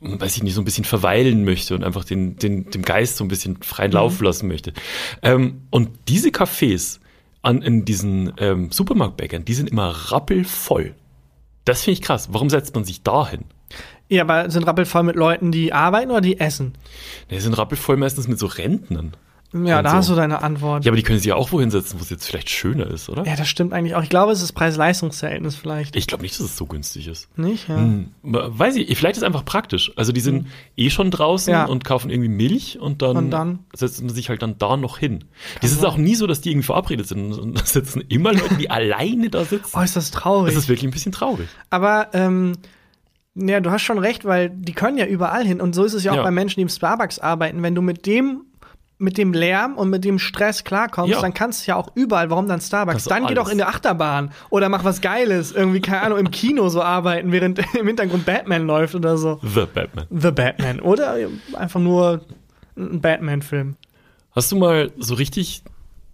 [0.00, 3.24] weiß ich nicht, so ein bisschen verweilen möchte und einfach den, den, dem Geist so
[3.24, 3.96] ein bisschen freien mhm.
[3.96, 4.72] Lauf lassen möchte.
[5.22, 6.98] Ähm, und diese Cafés
[7.42, 10.94] an, in diesen ähm, Supermarktbäckern, die sind immer rappelvoll.
[11.64, 12.28] Das finde ich krass.
[12.32, 13.44] Warum setzt man sich da hin?
[14.08, 16.74] Ja, aber sind rappelvoll mit Leuten, die arbeiten oder die essen?
[17.30, 19.12] Die sind rappelvoll meistens mit so Rentnern.
[19.52, 19.96] Ja, da so.
[19.96, 20.84] hast du deine Antwort.
[20.84, 23.08] Ja, aber die können sich ja auch wohin setzen, wo es jetzt vielleicht schöner ist,
[23.08, 23.24] oder?
[23.26, 24.02] Ja, das stimmt eigentlich auch.
[24.02, 25.94] Ich glaube, es ist Preis-Leistungs-Verhältnis vielleicht.
[25.94, 27.28] Ich glaube nicht, dass es so günstig ist.
[27.38, 27.76] Nicht, ja.
[27.76, 28.12] Hm.
[28.22, 29.92] Weiß ich, vielleicht ist es einfach praktisch.
[29.96, 30.46] Also die sind hm.
[30.76, 31.64] eh schon draußen ja.
[31.66, 34.98] und kaufen irgendwie Milch und dann, und dann setzt man sich halt dann da noch
[34.98, 35.24] hin.
[35.60, 38.54] Es ist auch nie so, dass die irgendwie verabredet sind und da sitzen immer Leute,
[38.54, 39.76] die alleine da sitzen.
[39.76, 40.54] Oh, ist das traurig.
[40.54, 41.48] Das ist wirklich ein bisschen traurig.
[41.70, 42.54] Aber, ähm,
[43.34, 45.60] ja, du hast schon recht, weil die können ja überall hin.
[45.60, 46.22] Und so ist es ja auch ja.
[46.22, 47.62] bei Menschen, die im Starbucks arbeiten.
[47.62, 48.42] Wenn du mit dem
[49.02, 51.20] mit dem Lärm und mit dem Stress klarkommst, ja.
[51.20, 53.04] dann kannst du ja auch überall, warum dann Starbucks?
[53.04, 56.68] Dann geh doch in der Achterbahn oder mach was Geiles, irgendwie, keine Ahnung, im Kino
[56.68, 59.40] so arbeiten, während im Hintergrund Batman läuft oder so.
[59.42, 60.06] The Batman.
[60.10, 60.80] The Batman.
[60.80, 61.16] Oder
[61.54, 62.22] einfach nur
[62.76, 63.76] ein Batman-Film.
[64.30, 65.64] Hast du mal so richtig,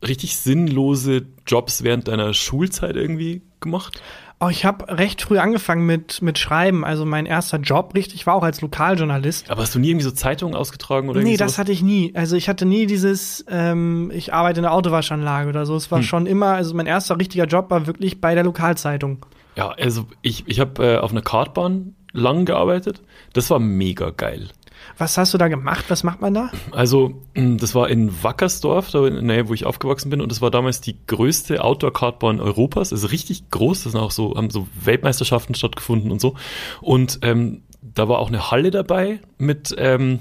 [0.07, 4.03] richtig sinnlose Jobs während deiner Schulzeit irgendwie gemacht?
[4.41, 6.85] Oh, ich habe recht früh angefangen mit, mit Schreiben.
[6.85, 9.51] Also mein erster Job, richtig, war auch als Lokaljournalist.
[9.51, 11.59] Aber hast du nie irgendwie so Zeitungen ausgetragen oder Nee, das sowas?
[11.59, 12.13] hatte ich nie.
[12.15, 15.75] Also ich hatte nie dieses, ähm, ich arbeite in der Autowaschanlage oder so.
[15.75, 16.05] Es war hm.
[16.05, 19.27] schon immer, also mein erster richtiger Job war wirklich bei der Lokalzeitung.
[19.57, 23.03] Ja, also ich, ich habe äh, auf einer Kartbahn lang gearbeitet.
[23.33, 24.51] Das war mega geil.
[24.97, 25.85] Was hast du da gemacht?
[25.89, 26.51] Was macht man da?
[26.73, 30.41] Also, das war in Wackersdorf, da in der Nähe, wo ich aufgewachsen bin, und das
[30.41, 32.93] war damals die größte Outdoor-Kartbahn Europas.
[32.93, 33.85] Also richtig groß.
[33.85, 36.35] Das sind auch so, haben so Weltmeisterschaften stattgefunden und so.
[36.81, 40.21] Und ähm, da war auch eine Halle dabei mit ähm,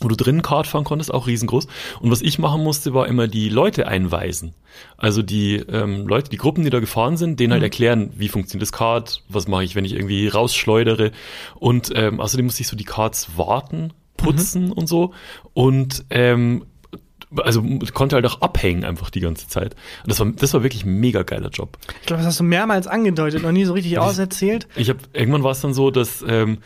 [0.00, 1.66] wo du drinnen Kart fahren konntest, auch riesengroß.
[2.00, 4.54] Und was ich machen musste, war immer die Leute einweisen.
[4.96, 7.64] Also die ähm, Leute, die Gruppen, die da gefahren sind, denen halt mhm.
[7.64, 11.10] halt erklären, wie funktioniert das Kart, was mache ich, wenn ich irgendwie rausschleudere.
[11.56, 14.72] Und ähm, außerdem musste ich so die Karts warten, putzen mhm.
[14.72, 15.12] und so.
[15.52, 16.64] Und ähm,
[17.36, 19.74] also konnte halt auch abhängen einfach die ganze Zeit.
[20.02, 21.76] Und das war, das war wirklich ein mega geiler Job.
[22.00, 24.66] Ich glaube, das hast du mehrmals angedeutet, noch nie so richtig auserzählt.
[24.76, 26.58] Ich habe irgendwann war es dann so, dass ähm,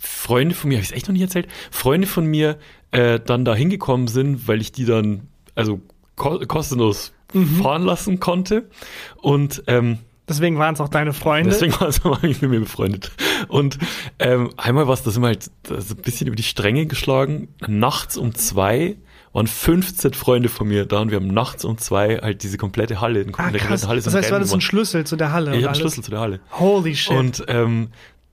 [0.00, 2.58] Freunde von mir, habe ich es echt noch nie erzählt, Freunde von mir
[2.90, 5.80] äh, dann da hingekommen sind, weil ich die dann also
[6.16, 7.62] ko kostenlos mhm.
[7.62, 8.68] fahren lassen konnte.
[9.16, 11.50] Und ähm, deswegen waren es auch deine Freunde.
[11.50, 13.12] Deswegen waren sie auch mit mir befreundet.
[13.48, 13.78] Und
[14.18, 17.48] ähm, einmal war es, da sind wir halt also ein bisschen über die Stränge geschlagen.
[17.66, 18.96] Nachts um zwei
[19.32, 23.00] waren 15 Freunde von mir da und wir haben nachts um zwei halt diese komplette
[23.00, 25.52] Halle, ah, komplette Halle Das heißt, du hattest einen Schlüssel zu der Halle.
[25.52, 26.40] Ja, ich hatte einen Schlüssel zu der Halle.
[26.58, 27.16] Holy shit.
[27.16, 27.90] Und ähm,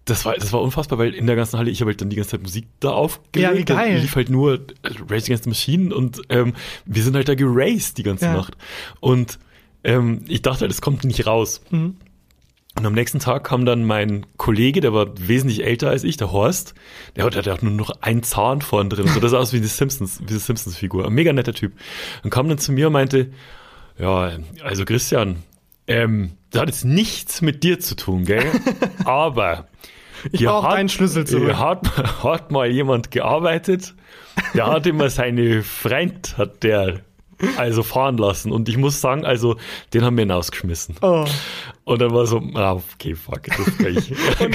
[0.07, 2.15] das war, das war unfassbar, weil in der ganzen Halle, ich habe halt dann die
[2.15, 3.51] ganze Zeit Musik da aufgelegt.
[3.51, 3.95] Ja, wie geil.
[3.95, 4.61] Da lief halt nur
[5.09, 6.53] Race Against the Machine und ähm,
[6.85, 8.33] wir sind halt da geraced die ganze ja.
[8.33, 8.55] Nacht.
[9.01, 9.37] Und
[9.83, 11.61] ähm, ich dachte halt, es kommt nicht raus.
[11.69, 11.97] Mhm.
[12.77, 16.31] Und am nächsten Tag kam dann mein Kollege, der war wesentlich älter als ich, der
[16.31, 16.75] Horst.
[17.15, 19.07] Der hatte, der hat nur noch einen Zahn vorn drin.
[19.07, 21.07] So, das sah aus wie die Simpsons, wie die Simpsons-Figur.
[21.07, 21.73] Ein mega netter Typ.
[22.23, 23.31] Und kam dann zu mir und meinte,
[23.97, 25.37] ja, also Christian,
[25.87, 28.45] ähm, das hat jetzt nichts mit dir zu tun, gell?
[29.05, 29.67] Aber
[30.31, 31.55] ich brauche deinen Schlüssel zurück.
[31.57, 31.87] Hat,
[32.23, 33.95] hat mal jemand gearbeitet,
[34.53, 37.01] der hat immer seine Freund, hat der
[37.57, 38.51] also fahren lassen.
[38.51, 39.57] Und ich muss sagen, also,
[39.93, 40.95] den haben wir hinausgeschmissen.
[41.01, 41.25] Oh.
[41.87, 44.11] Und dann war so, ah, okay, fuck, das kann ich,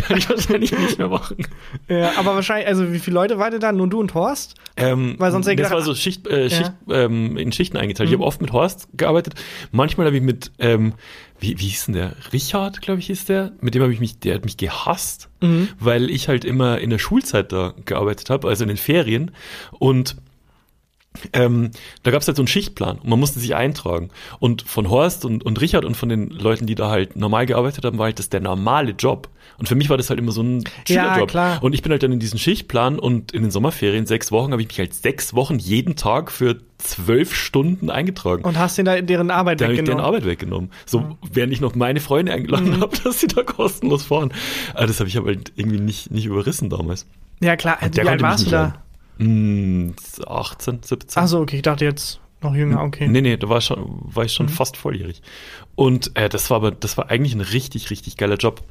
[0.06, 1.38] kann ich wahrscheinlich nicht mehr machen.
[1.88, 3.72] Ja, aber wahrscheinlich, also wie viele Leute waren da?
[3.72, 4.54] Nur du und Horst?
[4.76, 7.04] Ähm, Weil sonst das gedacht, war so Schicht, äh, Schicht ja.
[7.04, 8.10] ähm, in Schichten eingeteilt.
[8.10, 8.12] Mhm.
[8.12, 9.36] Ich habe oft mit Horst gearbeitet.
[9.70, 10.92] Manchmal habe ich mit ähm,
[11.40, 12.14] wie, wie hieß denn der?
[12.34, 13.52] Richard, glaube ich, hieß der.
[13.62, 15.70] Mit dem habe ich mich, der hat mich gehasst, mhm.
[15.80, 19.30] weil ich halt immer in der Schulzeit da gearbeitet habe, also in den Ferien.
[19.78, 20.16] Und
[21.32, 21.70] ähm,
[22.02, 24.10] da gab es halt so einen Schichtplan und man musste sich eintragen.
[24.40, 27.84] Und von Horst und, und Richard und von den Leuten, die da halt normal gearbeitet
[27.84, 29.28] haben, war halt das der normale Job.
[29.58, 31.28] Und für mich war das halt immer so ein Ja, Schülerjob.
[31.30, 31.62] klar.
[31.62, 34.62] Und ich bin halt dann in diesen Schichtplan und in den Sommerferien, sechs Wochen, habe
[34.62, 38.42] ich mich halt sechs Wochen jeden Tag für zwölf Stunden eingetragen.
[38.44, 40.04] Und hast denen da deren Arbeit Da habe ich deren weggenommen.
[40.06, 40.70] Arbeit weggenommen.
[40.86, 42.80] So, während ich noch meine Freunde eingeladen Mhm.
[42.80, 44.32] habe, dass sie da kostenlos fahren.
[44.74, 47.06] Aber das habe ich aber halt irgendwie nicht, nicht überrissen damals.
[47.40, 47.78] Ja, klar.
[47.82, 48.62] Der Wie alt warst du da?
[48.62, 48.74] leiden.
[49.22, 49.94] Hm,
[50.26, 51.22] 18, 17.
[51.22, 51.56] Ach so, okay.
[51.56, 52.82] Ich dachte jetzt noch jünger.
[52.82, 53.06] Okay.
[53.08, 54.50] Nee, nee, da war, schon, war ich schon Mhm.
[54.50, 55.22] fast volljährig.
[55.74, 58.62] Und äh, das war aber, das war eigentlich ein richtig, richtig geiler Job.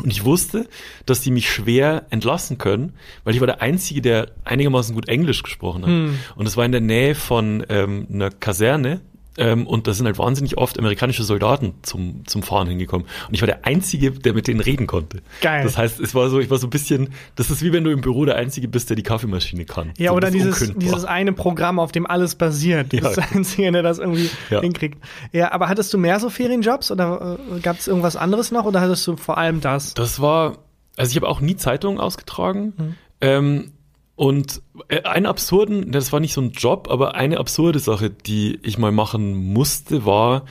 [0.00, 0.68] Und ich wusste,
[1.04, 2.92] dass die mich schwer entlassen können,
[3.24, 5.88] weil ich war der Einzige, der einigermaßen gut Englisch gesprochen hat.
[5.90, 6.18] Hm.
[6.36, 9.00] Und es war in der Nähe von ähm, einer Kaserne.
[9.40, 13.06] Ähm, und da sind halt wahnsinnig oft amerikanische Soldaten zum, zum Fahren hingekommen.
[13.28, 15.22] Und ich war der Einzige, der mit denen reden konnte.
[15.40, 15.64] Geil.
[15.64, 17.90] Das heißt, es war so, ich war so ein bisschen, das ist wie wenn du
[17.90, 19.92] im Büro der Einzige bist, der die Kaffeemaschine kann.
[19.98, 20.80] Ja, so, oder dieses, unkündbar.
[20.80, 22.92] dieses eine Programm, auf dem alles basiert.
[22.92, 23.02] Du Ja.
[23.04, 24.60] bist der Einzige, der das irgendwie Ja.
[24.60, 24.98] hinkriegt.
[25.32, 28.80] Ja, aber hattest du mehr so Ferienjobs oder äh, gab es irgendwas anderes noch oder
[28.80, 29.94] hattest du vor allem das?
[29.94, 30.58] Das war,
[30.96, 32.72] also ich habe auch nie Zeitungen ausgetragen.
[32.76, 32.94] Mhm.
[33.22, 33.72] Ähm,
[34.16, 38.78] und einen absurden, das war nicht so ein Job, aber eine absurde Sache, die ich
[38.78, 40.44] mal machen musste, war,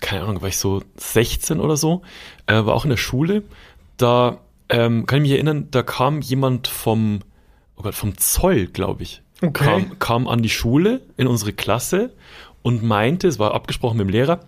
[0.00, 2.02] keine Ahnung, war ich so 16 oder so,
[2.46, 3.42] äh, war auch in der Schule.
[3.96, 7.20] Da ähm, kann ich mich erinnern, da kam jemand vom,
[7.76, 9.22] oh Gott, vom Zoll, glaube ich.
[9.42, 9.64] Okay.
[9.64, 12.12] Kam, kam an die Schule in unsere Klasse
[12.62, 14.40] und meinte, es war abgesprochen mit dem Lehrer,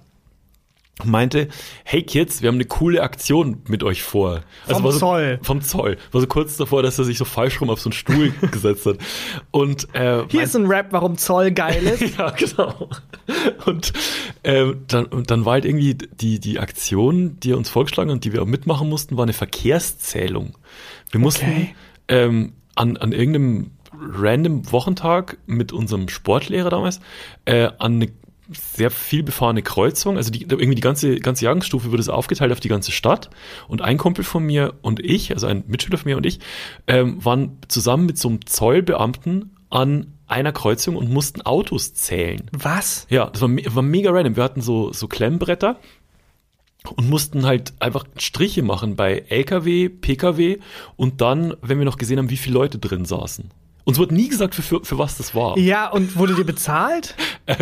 [1.05, 1.49] meinte,
[1.85, 4.43] hey Kids, wir haben eine coole Aktion mit euch vor.
[4.67, 5.39] Vom war so, Zoll.
[5.43, 5.97] Vom Zoll.
[6.11, 8.87] War so kurz davor, dass er sich so falsch rum auf so einen Stuhl gesetzt
[8.87, 8.99] hat.
[9.51, 12.17] Und äh, Hier ist ein Rap, warum Zoll geil ist.
[12.19, 12.89] ja, genau.
[13.67, 13.93] Und
[14.45, 18.15] ähm, dann, und dann war halt irgendwie die, die Aktion, die er uns vorgeschlagen hat
[18.15, 20.57] und die wir auch mitmachen mussten, war eine Verkehrszählung.
[21.11, 21.75] Wir mussten Okay.
[22.09, 27.01] ähm, an, an irgendeinem random Wochentag mit unserem Sportlehrer damals
[27.45, 28.09] äh, an eine
[28.55, 32.61] sehr viel befahrene Kreuzung, also die, irgendwie die ganze, ganze Jahrgangsstufe wurde es aufgeteilt auf
[32.61, 33.31] die ganze Stadt
[33.69, 36.41] und ein Kumpel von mir und ich, also ein Mitschüler von mir und ich,
[36.87, 42.49] ähm, waren zusammen mit so einem Zollbeamten an einer Kreuzung und mussten Autos zählen.
[42.53, 43.07] Was?
[43.11, 44.37] Ja, das war, war mega random.
[44.37, 45.79] Wir hatten so, so Klemmbretter
[46.97, 50.59] und mussten halt einfach Striche machen bei LKW, PKW
[50.97, 53.51] und dann, wenn wir noch gesehen haben, wie viele Leute drin saßen.
[53.85, 55.59] Uns wurde nie gesagt, für, für, für was das war.
[55.59, 57.15] Ja, und wurde dir bezahlt?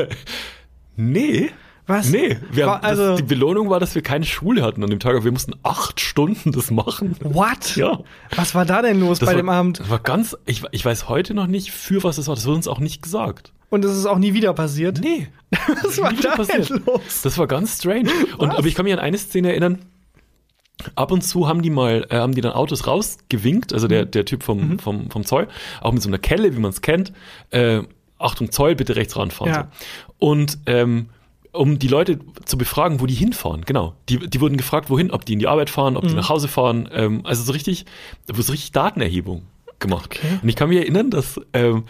[1.01, 1.51] Nee.
[1.87, 2.09] Was?
[2.09, 4.91] Nee, wir Wa- haben, also- das, die Belohnung war, dass wir keine Schule hatten an
[4.91, 7.17] dem Tag, aber wir mussten acht Stunden das machen.
[7.21, 7.75] What?
[7.75, 8.01] Ja.
[8.37, 9.81] Was war da denn los Das bei war, dem Abend?
[9.81, 12.37] Das war ganz, ich, ich weiß heute noch nicht, für was das war.
[12.37, 13.53] Das wurde uns auch nicht gesagt.
[13.71, 15.01] Und es ist auch nie wieder passiert?
[15.01, 15.29] Nee.
[15.85, 17.23] Was war Nie wieder da denn los?
[17.23, 18.11] Das war ganz strange.
[18.39, 19.79] Und aber ich kann mich an eine Szene erinnern.
[20.97, 23.91] Ab und zu haben die mal, äh, haben die dann Autos rausgewinkt, also Mhm.
[23.91, 25.47] der, der Typ vom, vom, vom Zoll,
[25.83, 27.13] auch mit so einer Kelle, wie man es kennt.
[27.51, 27.83] Äh,
[28.21, 29.53] Achtung, Zoll, bitte rechts ranfahren.
[29.53, 29.69] Ja.
[30.19, 30.27] So.
[30.27, 31.09] Und ähm,
[31.53, 33.95] um die Leute zu befragen, wo die hinfahren, genau.
[34.09, 35.99] Die, die wurden gefragt, wohin, ob die in die Arbeit fahren, Mhm.
[35.99, 36.89] ob die nach Hause fahren.
[36.93, 37.87] Ähm, also so richtig,
[38.27, 39.43] da wurde so richtig Datenerhebung
[39.81, 40.11] gemacht.
[40.17, 40.39] Okay.
[40.43, 41.85] Und ich kann mich erinnern, dass ähm,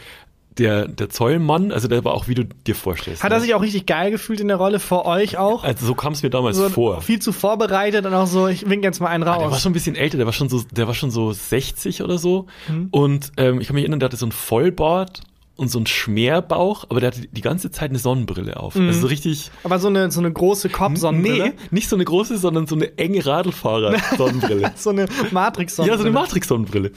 [0.59, 3.23] der, der Zollmann, also der war auch, wie du dir vorstellst.
[3.23, 3.37] Hat ne?
[3.37, 5.63] er sich auch richtig geil gefühlt in der Rolle vor euch auch?
[5.65, 7.03] Also so kam es mir damals so vor.
[7.03, 9.63] viel zu vorbereitet und auch so, ich wink jetzt mal einen Ah, Der war raus.
[9.63, 12.47] schon ein bisschen älter, der war schon so, der war schon so 60 oder so.
[12.69, 12.89] Mhm.
[12.91, 15.21] Und ähm, ich kann mich erinnern, der hatte so ein Vollbart
[15.61, 18.77] und so ein Schmerbauch, aber der hatte die ganze Zeit eine Sonnenbrille auf.
[18.77, 18.89] Mhm.
[18.89, 19.51] Also so richtig.
[19.63, 21.49] Aber so eine, so eine große Kopfsonnenbrille.
[21.51, 24.73] Nee, nicht so eine große, sondern so eine enge Radlfahrer-Sonnenbrille.
[24.81, 25.99] So eine Matrix-Sonnenbrille.
[25.99, 26.93] Ja, so eine Matrix-Sonnenbrille.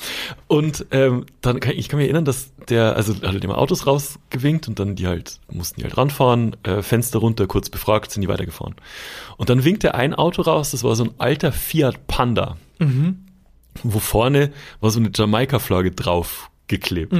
[0.47, 3.85] Und ähm, dann kann ich kann mich erinnern, dass der, also er hat immer Autos
[3.85, 8.21] rausgewinkt und dann die halt, mussten die halt ranfahren, äh, Fenster runter, kurz befragt, sind
[8.21, 8.75] die weitergefahren.
[9.35, 12.55] Und dann winkte ein Auto raus, das war so ein alter Fiat Panda.
[13.83, 17.13] Wo vorne war so eine Jamaika-Flagge drauf geklebt.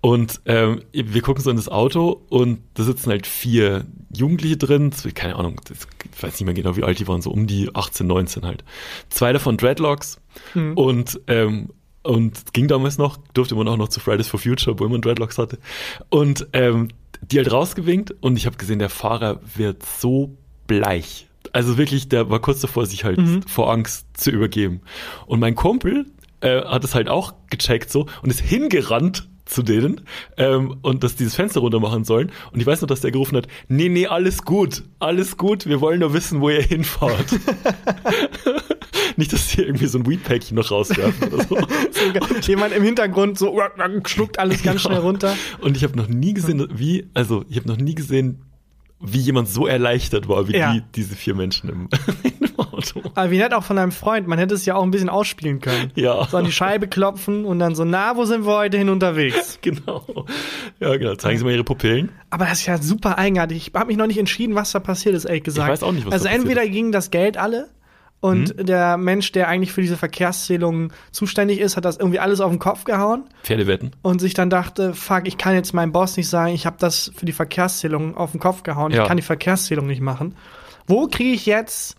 [0.00, 4.92] Und ähm, wir gucken so in das Auto und da sitzen halt vier Jugendliche drin,
[5.14, 7.74] keine Ahnung, das, ich weiß nicht mehr genau, wie alt die waren, so um die
[7.74, 8.64] 18, 19 halt.
[9.08, 10.20] Zwei davon Dreadlocks
[10.74, 11.70] und ähm,
[12.02, 15.38] und ging damals noch, durfte man auch noch zu Fridays for Future, wo man Dreadlocks
[15.38, 15.58] hatte.
[16.08, 16.88] Und ähm,
[17.20, 20.36] die halt rausgewinkt und ich habe gesehen, der Fahrer wird so
[20.66, 21.26] bleich.
[21.52, 24.82] Also wirklich, der war kurz davor, sich halt vor Angst zu übergeben.
[25.26, 26.06] Und mein Kumpel
[26.46, 30.00] äh, hat es halt auch gecheckt so und ist hingerannt zu denen
[30.38, 32.32] ähm, und dass dieses Fenster runter machen sollen.
[32.52, 35.80] Und ich weiß noch, dass der gerufen hat, nee, nee, alles gut, alles gut, wir
[35.80, 37.26] wollen nur wissen, wo ihr hinfahrt.
[39.16, 41.56] Nicht, dass die irgendwie so ein Weedpäckchen noch rauswerfen oder so.
[41.96, 43.58] So, jemand im Hintergrund so
[44.04, 44.90] schluckt alles ganz Ja.
[44.90, 45.34] schnell runter.
[45.60, 48.42] Und ich habe noch nie gesehen, wie, also ich habe noch nie gesehen,
[49.00, 50.72] wie jemand so erleichtert war wie Ja.
[50.74, 51.88] die, diese vier Menschen im,
[52.40, 52.45] im
[52.76, 53.02] Auto.
[53.14, 54.26] Aber wie nett auch von einem Freund.
[54.26, 55.90] Man hätte es ja auch ein bisschen ausspielen können.
[55.94, 56.26] Ja.
[56.28, 59.58] So an die Scheibe klopfen und dann so, na, wo sind wir heute hin unterwegs?
[59.62, 60.04] Genau.
[60.78, 61.14] Ja, genau.
[61.16, 62.10] Zeigen Sie mal Ihre Pupillen.
[62.30, 63.56] Aber das ist ja super eigenartig.
[63.68, 65.68] Ich habe mich noch nicht entschieden, was da passiert ist, ehrlich gesagt.
[65.70, 66.72] weiß auch nicht, was Also da passiert entweder ist.
[66.72, 67.68] ging das Geld alle
[68.20, 68.66] und Mhm.
[68.66, 72.58] der Mensch, der eigentlich für diese Verkehrszählung zuständig ist, hat das irgendwie alles auf den
[72.58, 73.92] Kopf gehauen Pferdewetten.
[74.02, 77.10] und sich dann dachte, fuck, ich kann jetzt meinem Boss nicht sagen, ich habe das
[77.16, 79.02] für die Verkehrszählung auf den Kopf gehauen, Ja.
[79.02, 80.34] ich kann die Verkehrszählung nicht machen.
[80.86, 81.96] Wo kriege ich jetzt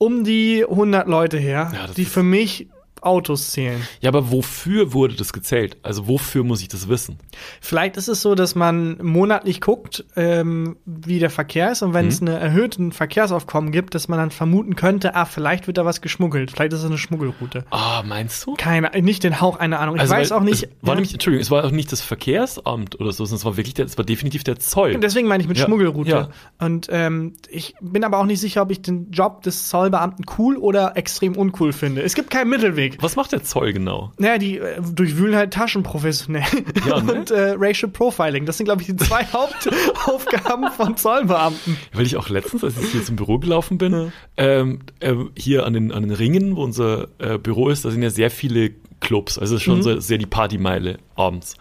[0.00, 2.68] um die 100 Leute her, Ja, die für mich
[3.02, 3.80] Autos zählen?
[4.00, 5.76] Ja, aber wofür wurde das gezählt?
[5.82, 7.18] Also wofür muss ich das wissen?
[7.60, 12.06] Vielleicht ist es so, dass man monatlich guckt, ähm, wie der Verkehr ist und wenn
[12.06, 12.10] Mhm.
[12.10, 16.00] es einen erhöhten Verkehrsaufkommen gibt, dass man dann vermuten könnte, ah, vielleicht wird da was
[16.00, 17.64] geschmuggelt, vielleicht ist es eine Schmuggelroute.
[17.70, 18.54] Ah, meinst du?
[18.54, 19.96] Keine, nicht den Hauch einer Ahnung.
[19.96, 20.64] Ich weiß weil auch nicht.
[20.64, 23.56] Es war nämlich, Entschuldigung, es war auch nicht das Verkehrsamt oder so, sondern es war
[23.56, 24.98] wirklich der, es war definitiv der Zoll.
[25.00, 26.10] Deswegen meine ich mit Ja, Schmuggelroute.
[26.10, 26.28] ja.
[26.58, 30.56] Und ähm, ich bin aber auch nicht sicher, ob ich den Job des Zollbeamten cool
[30.56, 32.02] oder extrem uncool finde.
[32.02, 32.89] Es gibt keinen Mittelweg.
[33.00, 34.12] Was macht der Zoll genau?
[34.18, 36.44] Naja, die äh, durchwühlen halt Taschen professionell.
[36.88, 37.12] Ja, ne?
[37.12, 38.46] Und äh, Racial Profiling.
[38.46, 41.76] Das sind, glaube ich, die zwei Hauptaufgaben von Zollbeamten.
[41.92, 45.72] Weil ich auch letztens, als ich hier zum Büro gelaufen bin, ähm, äh, hier an
[45.74, 49.38] den, an den Ringen, wo unser äh, Büro ist, da sind ja sehr viele Clubs.
[49.38, 49.82] Also es ist schon Mhm.
[49.82, 51.56] so, sehr die Partymeile abends.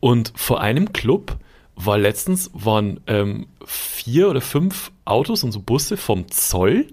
[0.00, 1.36] Und vor einem Club
[1.76, 6.86] war letztens, waren ähm, vier oder fünf Autos und so Busse vom Zoll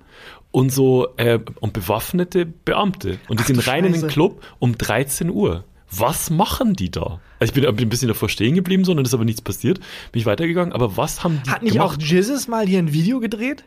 [0.52, 3.20] und so äh, und bewaffnete Beamte.
[3.28, 4.14] Und die Ach sind rein in den Scheiße.
[4.14, 5.64] Club um 13 Uhr.
[5.92, 7.20] Was machen die da?
[7.40, 9.42] Also ich bin, bin ein bisschen davor stehen geblieben, so, und dann ist aber nichts
[9.42, 9.80] passiert.
[10.12, 10.74] Bin ich weitergegangen.
[10.74, 11.98] Aber was haben die Hat nicht gemacht?
[11.98, 13.64] auch Jizzes mal hier ein Video gedreht?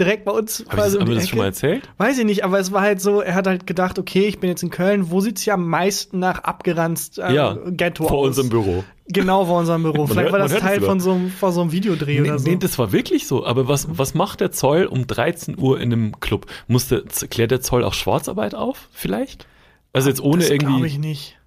[0.00, 1.42] Direkt bei uns ich quasi das, um haben wir das schon Ecke?
[1.42, 1.88] mal erzählt?
[1.98, 4.48] Weiß ich nicht, aber es war halt so, er hat halt gedacht, okay, ich bin
[4.48, 8.28] jetzt in Köln, wo sieht's hier am meisten nach abgeranzt äh, ja, Ghetto vor aus?
[8.28, 8.84] unserem Büro.
[9.08, 10.06] Genau vor unserem Büro.
[10.06, 12.48] Vielleicht hört- war das Teil von so, einem, von so einem Videodreh Nee, oder so.
[12.48, 13.44] nee, das war wirklich so.
[13.44, 16.46] Aber was, was macht der Zoll um 13 Uhr in einem Club?
[16.68, 19.46] Muss der, klärt der Zoll auch Schwarzarbeit auf, vielleicht?
[19.92, 20.86] Also jetzt ohne das glaube irgendwie.
[20.86, 21.38] ich nicht.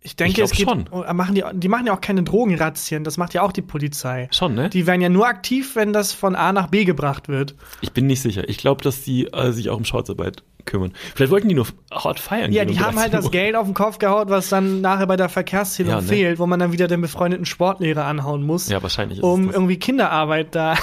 [0.00, 0.88] Ich denke, glaub es geht, schon.
[0.92, 4.28] oh, machen die, die machen ja auch keine Drogenrazzien, das macht ja auch die Polizei.
[4.30, 4.70] Schon, ne?
[4.70, 7.56] Die werden ja nur aktiv, wenn das von A nach B gebracht wird.
[7.80, 8.48] Ich bin nicht sicher.
[8.48, 10.92] Ich glaube, dass die äh, sich auch um Schwarzarbeit kümmern.
[11.14, 12.52] Vielleicht wollten die nur hart feiern.
[12.52, 13.30] Ja, die um haben halt 13 das Uhr.
[13.32, 16.06] Geld auf den Kopf gehaut, was dann nachher bei der Verkehrszählung Ja, ne?
[16.06, 18.68] fehlt, wo man dann wieder den befreundeten Sportlehrer anhauen muss.
[18.68, 20.76] Ja, wahrscheinlich ist um irgendwie Kinderarbeit da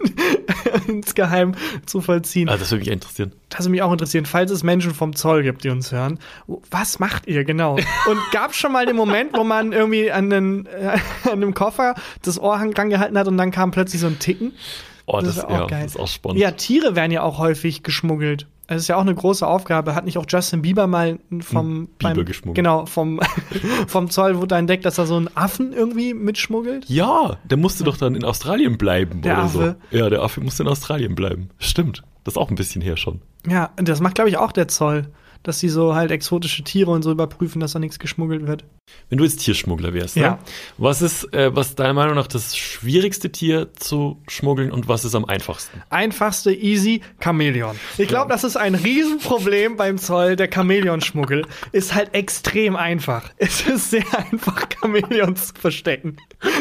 [0.88, 1.54] insgeheim
[1.86, 2.48] zu vollziehen.
[2.48, 3.32] Also das würde mich interessieren.
[3.48, 6.18] Das würde mich auch interessieren, falls es Menschen vom Zoll gibt, die uns hören.
[6.70, 7.74] Was macht ihr genau?
[7.74, 11.54] Und gab es schon mal den Moment, wo man irgendwie an, den, äh, an einem
[11.54, 14.52] Koffer das Ohr rangehalten hat und dann kam plötzlich so ein Ticken?
[15.06, 15.82] Oh, Das das, wär auch ja, geil.
[15.84, 16.40] das ist auch spannend.
[16.40, 18.46] Ja, Tiere werden ja auch häufig geschmuggelt.
[18.68, 19.94] Es ist ja auch eine große Aufgabe.
[19.94, 22.56] Hat nicht auch Justin Bieber mal vom Biber beim, geschmuggelt.
[22.56, 23.20] Genau, vom,
[23.86, 26.88] vom Zoll wurde entdeckt, dass er so einen Affen irgendwie mitschmuggelt?
[26.88, 29.76] Ja, der musste doch dann in Australien bleiben Der oder Affe.
[29.90, 29.96] so.
[29.96, 31.50] Ja, der Affe musste in Australien bleiben.
[31.58, 32.02] Stimmt.
[32.24, 33.20] Das ist auch ein bisschen her schon.
[33.48, 35.06] Ja, das macht, glaube ich, auch der Zoll.
[35.42, 38.64] Dass sie so halt exotische Tiere und so überprüfen, dass da nichts geschmuggelt wird.
[39.08, 40.22] Wenn du jetzt Tierschmuggler wärst, ne?
[40.22, 40.38] Ja.
[40.78, 45.14] was ist, äh, was deiner Meinung nach das schwierigste Tier zu schmuggeln und was ist
[45.14, 45.82] am einfachsten?
[45.90, 47.76] Einfachste, easy, Chamäleon.
[47.98, 50.34] Ich glaube, das ist ein Riesenproblem beim Zoll.
[50.34, 53.30] Der Chamäleonschmuggel ist halt extrem einfach.
[53.38, 56.16] Es ist sehr einfach, Chamäleons zu verstecken.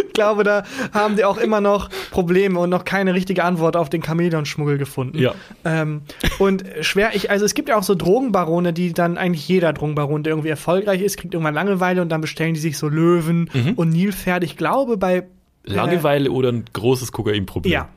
[0.08, 3.90] Ich glaube, da haben die auch immer noch Probleme und noch keine richtige Antwort auf
[3.90, 5.18] den Chamäleonschmuggel gefunden.
[5.18, 5.34] Ja.
[5.64, 6.04] Ähm,
[6.38, 10.24] und schwer, ich, also es gibt ja auch so Drogenbarone, die dann eigentlich jeder Drogenbaron,
[10.24, 13.74] der irgendwie erfolgreich ist, kriegt irgendwann Langeweile und dann bestellen die sich so Löwen Mhm.
[13.76, 14.46] und Nilpferde.
[14.46, 15.24] Ich glaube, bei
[15.64, 17.72] Langeweile oder ein großes Kokainproblem?
[17.74, 17.90] ja,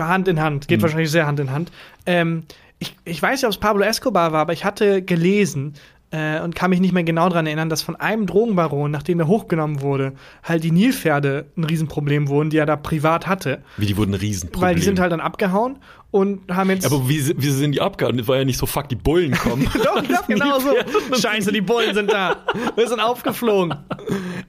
[0.00, 0.68] Hand in Hand.
[0.68, 0.82] Geht Mhm.
[0.82, 1.70] wahrscheinlich sehr Hand in Hand.
[2.06, 2.44] Ähm,
[2.78, 5.74] ich, ich weiß nicht, ob es Pablo Escobar war, aber ich hatte gelesen
[6.12, 9.28] äh, und kann mich nicht mehr genau daran erinnern, dass von einem Drogenbaron, nachdem er
[9.28, 13.62] hochgenommen wurde, halt die Nilpferde ein Riesenproblem wurden, die er da privat hatte.
[13.76, 14.68] Wie, die wurden ein Riesenproblem.
[14.70, 15.78] Weil die sind halt dann abgehauen
[16.10, 16.84] und haben jetzt.
[16.86, 18.16] Aber wie, wie sind die abgehauen?
[18.18, 19.64] Das war ja nicht so, fuck, die Bullen kommen.
[19.84, 20.70] Doch, ich glaube genau so.
[21.16, 22.36] Scheiße, die Bullen sind da.
[22.76, 23.74] Wir sind aufgeflogen.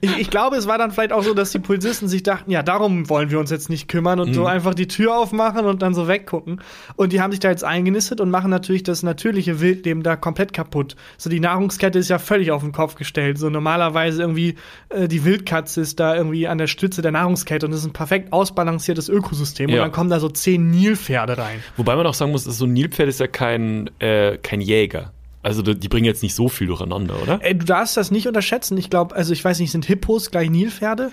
[0.00, 2.62] Ich, ich glaube, es war dann vielleicht auch so, dass die Polizisten sich dachten, ja,
[2.62, 4.34] darum wollen wir uns jetzt nicht kümmern und Mhm.
[4.34, 6.60] so einfach die Tür aufmachen und dann so weggucken.
[6.96, 10.52] Und die haben sich da jetzt eingenistet und machen natürlich das natürliche Wildleben da komplett
[10.52, 10.96] kaputt.
[11.18, 13.38] So die Nahrungskette ist ja völlig auf den Kopf gestellt.
[13.38, 14.56] So normalerweise irgendwie
[14.88, 17.92] äh, die Wildkatze ist da irgendwie an der Stütze der Nahrungskette und es ist ein
[17.92, 19.68] perfekt ausbalanciertes Ökosystem.
[19.70, 19.82] Und Ja.
[19.82, 21.51] dann kommen da so zehn Nilpferde rein.
[21.76, 25.12] Wobei man auch sagen muss, so ein Nilpferd ist ja kein, äh, kein Jäger.
[25.42, 27.40] Also die bringen jetzt nicht so viel durcheinander, oder?
[27.42, 28.78] Ey, du darfst das nicht unterschätzen.
[28.78, 31.10] Ich glaube, also ich weiß nicht, sind Hippos gleich Nilpferde?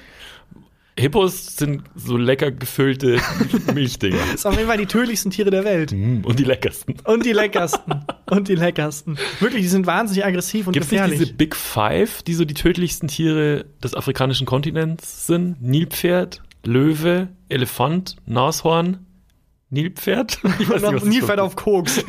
[0.99, 3.19] Hippos sind so lecker gefüllte
[3.73, 4.17] Milchdinger.
[4.17, 5.93] Das ist auf jeden Fall die tödlichsten Tiere der Welt.
[5.93, 6.95] Mm, Und die leckersten.
[7.06, 8.04] Und die leckersten.
[8.30, 9.17] Und die leckersten.
[9.39, 11.19] Wirklich, die sind wahnsinnig aggressiv und Gibt es nicht gefährlich.
[11.21, 15.62] diese Big Five, die so die tödlichsten Tiere des afrikanischen Kontinents sind?
[15.62, 19.06] Nilpferd, Löwe, Elefant, Nashorn.
[19.71, 20.39] Nilpferd?
[20.60, 22.03] Ich weiß nicht, Nilpferd auf Koks.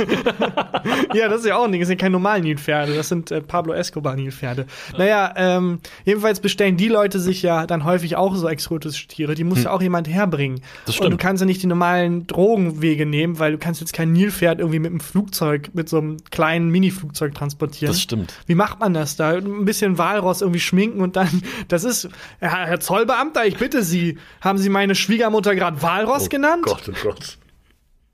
[1.15, 1.81] ja, das ist ja auch ein Ding.
[1.81, 2.95] Das sind keine normalen Nilpferde.
[2.95, 4.67] Das sind äh, Pablo Escobar Nilpferde.
[4.97, 9.35] Naja, ähm, jedenfalls bestellen die Leute sich ja dann häufig auch so exotische Tiere.
[9.35, 9.65] Die muss hm.
[9.65, 10.63] ja auch jemand herbringen.
[10.87, 11.07] Das stimmt.
[11.07, 14.59] Und du kannst ja nicht die normalen Drogenwege nehmen, weil du kannst jetzt kein Nilpferd
[14.59, 17.93] irgendwie mit einem Flugzeug, mit so einem kleinen Mini-Flugzeug transportieren.
[17.93, 18.35] Das stimmt.
[18.47, 19.33] Wie macht man das da?
[19.33, 22.09] Ein bisschen Walross irgendwie schminken und dann, das ist,
[22.41, 26.65] Herr, Zollbeamter, ich bitte Sie, haben Sie meine Schwiegermutter gerade Walross oh genannt?
[26.65, 27.39] Gott, oh Gott.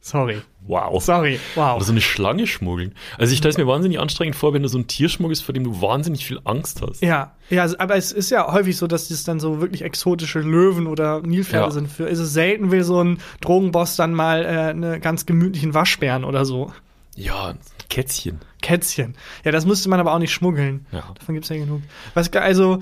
[0.07, 0.41] Sorry.
[0.69, 1.03] Wow.
[1.03, 1.75] Sorry, wow.
[1.75, 2.95] Oder so eine Schlange schmuggeln.
[3.19, 5.53] Also ich stelle es mir wahnsinnig anstrengend vor, wenn du so ein Tier schmuggelst, vor
[5.53, 7.03] dem du wahnsinnig viel Angst hast.
[7.03, 10.39] Ja, ja, also, aber es ist ja häufig so, dass das dann so wirklich exotische
[10.39, 11.71] Löwen oder Nilpferde ja.
[11.73, 11.91] sind.
[11.91, 16.23] Für ist es selten will so ein Drogenboss dann mal äh, eine ganz gemütlichen Waschbären
[16.23, 16.71] oder so.
[17.17, 17.55] Ja,
[17.91, 18.39] Kätzchen.
[18.67, 19.15] Kätzchen.
[19.45, 20.87] Ja, das müsste man aber auch nicht schmuggeln.
[20.91, 21.05] Ja.
[21.17, 21.83] Davon gibt's ja genug.
[22.15, 22.81] Was, also,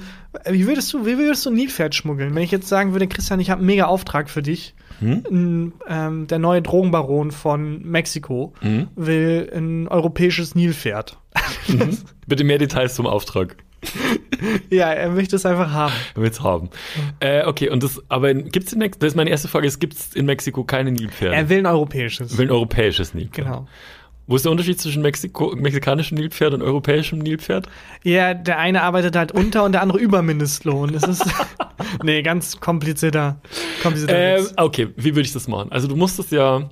[0.49, 2.35] wie würdest du, wie würdest du ein Nilpferd schmuggeln?
[2.35, 5.75] Wenn ich jetzt sagen würde, Christian, ich habe einen mega Auftrag für dich hm?
[5.87, 8.89] ähm, der neue Drogenbaron von Mexiko hm?
[8.97, 11.19] will ein europäisches Nilpferd.
[11.69, 11.99] Mhm.
[12.27, 13.57] Bitte mehr Details zum Auftrag.
[14.71, 15.93] ja, er möchte es einfach haben.
[16.15, 16.71] Er will es haben.
[17.21, 19.97] Äh, okay, und das, aber gibt's in Mexiko, das ist meine erste Frage, es gibt
[20.15, 21.37] in Mexiko keine Nilpferde.
[21.37, 22.33] Er will ein europäisches.
[22.33, 23.47] Er will ein europäisches Nilpferd.
[23.47, 23.69] Genau.
[24.27, 27.69] Wo ist der Unterschied zwischen Mexiko, mexikanischem Nilpferd und europäischem Nilpferd?
[28.05, 30.93] Ja, der eine arbeitet halt unter und der andere über Mindestlohn.
[30.93, 31.25] Das ist
[32.03, 33.41] nee, ganz komplizierter.
[33.83, 35.71] komplizierter ähm, okay, wie würde ich das machen?
[35.73, 36.71] Also du musstest ja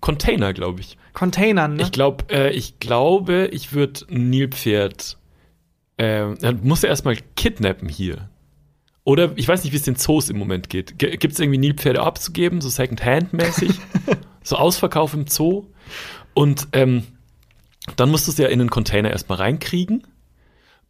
[0.00, 0.96] Container, glaube ich.
[1.14, 1.82] Containern, ne?
[1.82, 5.16] Ich glaube, äh, ich glaube, ich würde Nilpferd
[5.96, 8.28] äh, dann muss er erstmal kidnappen hier.
[9.04, 10.98] Oder ich weiß nicht, wie es den Zoos im Moment geht.
[10.98, 13.72] Gibt es irgendwie Nilpferde abzugeben, so Second-Hand-mäßig?
[14.42, 15.66] so Ausverkauf im Zoo?
[16.34, 17.04] Und ähm,
[17.96, 20.04] dann musst du es ja in einen Container erstmal reinkriegen.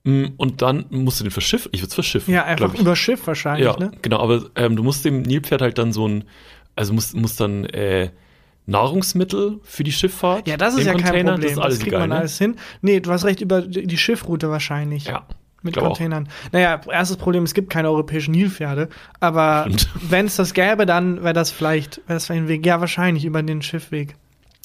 [0.05, 1.71] Mm, und dann musst du den verschiffen.
[1.73, 2.33] Ich würde es verschiffen.
[2.33, 3.93] Ja, einfach über Schiff wahrscheinlich, ja, ne?
[4.03, 6.25] Genau, aber ähm, du musst dem Nilpferd halt dann so ein,
[6.77, 8.11] also musst, musst dann äh,
[8.67, 10.47] Nahrungsmittel für die Schifffahrt.
[10.47, 11.43] Ja, das ist ja Container, kein Problem.
[11.43, 12.17] Das, ist alles das kriegt egal, man ne?
[12.17, 12.57] alles hin.
[12.83, 15.07] Nee, du hast recht, über die Schiffroute wahrscheinlich.
[15.07, 15.27] Ja.
[15.63, 16.27] Mit Containern.
[16.27, 16.53] Auch.
[16.53, 18.91] Naja, erstes Problem, es gibt keine europäischen Nilpferde.
[19.21, 19.67] Aber
[20.11, 22.67] wenn es das gäbe, dann wäre das vielleicht, wäre das ein Weg.
[22.67, 24.15] Ja, wahrscheinlich über den Schiffweg.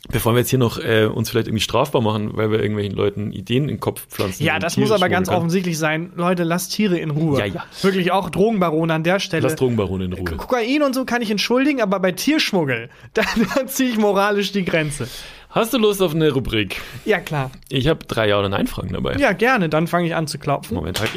[0.07, 3.33] Bevor wir jetzt hier noch äh, uns vielleicht irgendwie strafbar machen, weil wir irgendwelchen Leuten
[3.33, 4.43] Ideen in den Kopf pflanzen.
[4.43, 5.37] Ja, das muss aber ganz kann.
[5.37, 6.13] offensichtlich sein.
[6.15, 7.39] Leute, lasst Tiere in Ruhe.
[7.39, 7.65] Ja, ja.
[7.81, 9.43] Wirklich auch Drogenbarone an der Stelle.
[9.43, 10.23] Lasst Drogenbarone in Ruhe.
[10.23, 13.23] Kokain und so kann ich entschuldigen, aber bei Tierschmuggel, da,
[13.55, 15.09] da ziehe ich moralisch die Grenze.
[15.49, 16.79] Hast du Lust auf eine Rubrik?
[17.05, 17.51] Ja, klar.
[17.67, 19.15] Ich habe drei Ja- oder Nein-Fragen dabei.
[19.17, 19.67] Ja, gerne.
[19.67, 20.75] Dann fange ich an zu klopfen.
[20.75, 21.11] Moment, halt.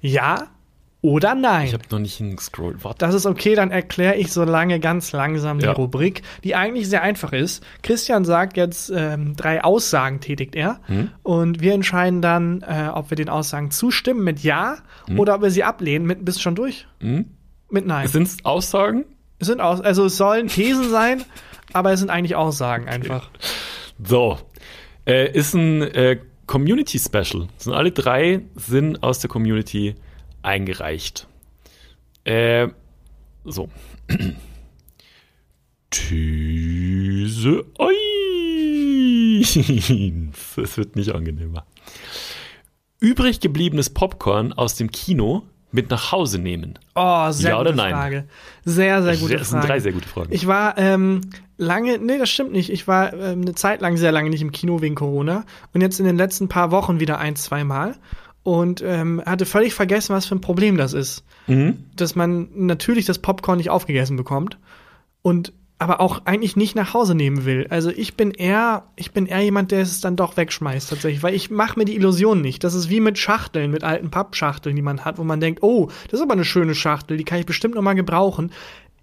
[0.00, 0.48] Ja
[1.02, 1.66] oder nein.
[1.66, 2.84] Ich habe noch nicht hingescrollt.
[2.84, 2.98] Warte.
[3.04, 5.72] Das ist okay, dann erkläre ich so lange ganz langsam die Ja.
[5.72, 7.62] Rubrik, die eigentlich sehr einfach ist.
[7.82, 11.10] Christian sagt jetzt ähm, drei Aussagen tätigt er Hm?
[11.24, 14.76] und wir entscheiden dann, äh, ob wir den Aussagen zustimmen mit Ja
[15.18, 17.24] oder ob wir sie ablehnen mit bist du schon durch Hm?
[17.68, 18.06] mit Nein.
[18.06, 19.04] Sind es Aussagen?
[19.40, 21.24] Es sind aus, also es sollen Thesen sein,
[21.72, 23.28] aber es sind eigentlich Aussagen einfach.
[24.04, 24.38] So.
[25.04, 27.48] Äh, ist ein äh, Community Special.
[27.56, 29.96] Sind alle drei sind aus der Community
[30.42, 31.26] eingereicht.
[32.24, 32.68] Äh,
[33.44, 33.68] so.
[35.90, 37.92] These 1.
[40.56, 41.64] Es wird nicht angenehmer.
[43.00, 46.78] Übrig gebliebenes Popcorn aus dem Kino mit nach Hause nehmen.
[46.94, 47.74] Oh, sehr Ja gute?
[47.74, 48.24] Frage.
[48.64, 49.72] Sehr, sehr gute das sind Frage.
[49.72, 50.32] drei sehr gute Fragen.
[50.32, 51.22] Ich war ähm,
[51.56, 52.70] lange, nee, das stimmt nicht.
[52.70, 55.98] Ich war ähm, eine Zeit lang sehr lange nicht im Kino wegen Corona und jetzt
[55.98, 57.96] in den letzten paar Wochen wieder ein, zwei Mal
[58.42, 61.24] und ähm, hatte völlig vergessen, was für ein Problem das ist.
[61.46, 61.84] mhm.
[61.96, 64.58] Dass man natürlich das Popcorn nicht aufgegessen bekommt
[65.22, 65.52] und
[65.82, 67.66] aber auch eigentlich nicht nach Hause nehmen will.
[67.68, 71.34] Also ich bin eher, ich bin eher jemand, der es dann doch wegschmeißt tatsächlich, weil
[71.34, 72.62] ich mache mir die Illusion nicht.
[72.62, 75.88] Das ist wie mit Schachteln, mit alten Pappschachteln, die man hat, wo man denkt, oh,
[76.04, 78.52] das ist aber eine schöne Schachtel, die kann ich bestimmt noch mal gebrauchen.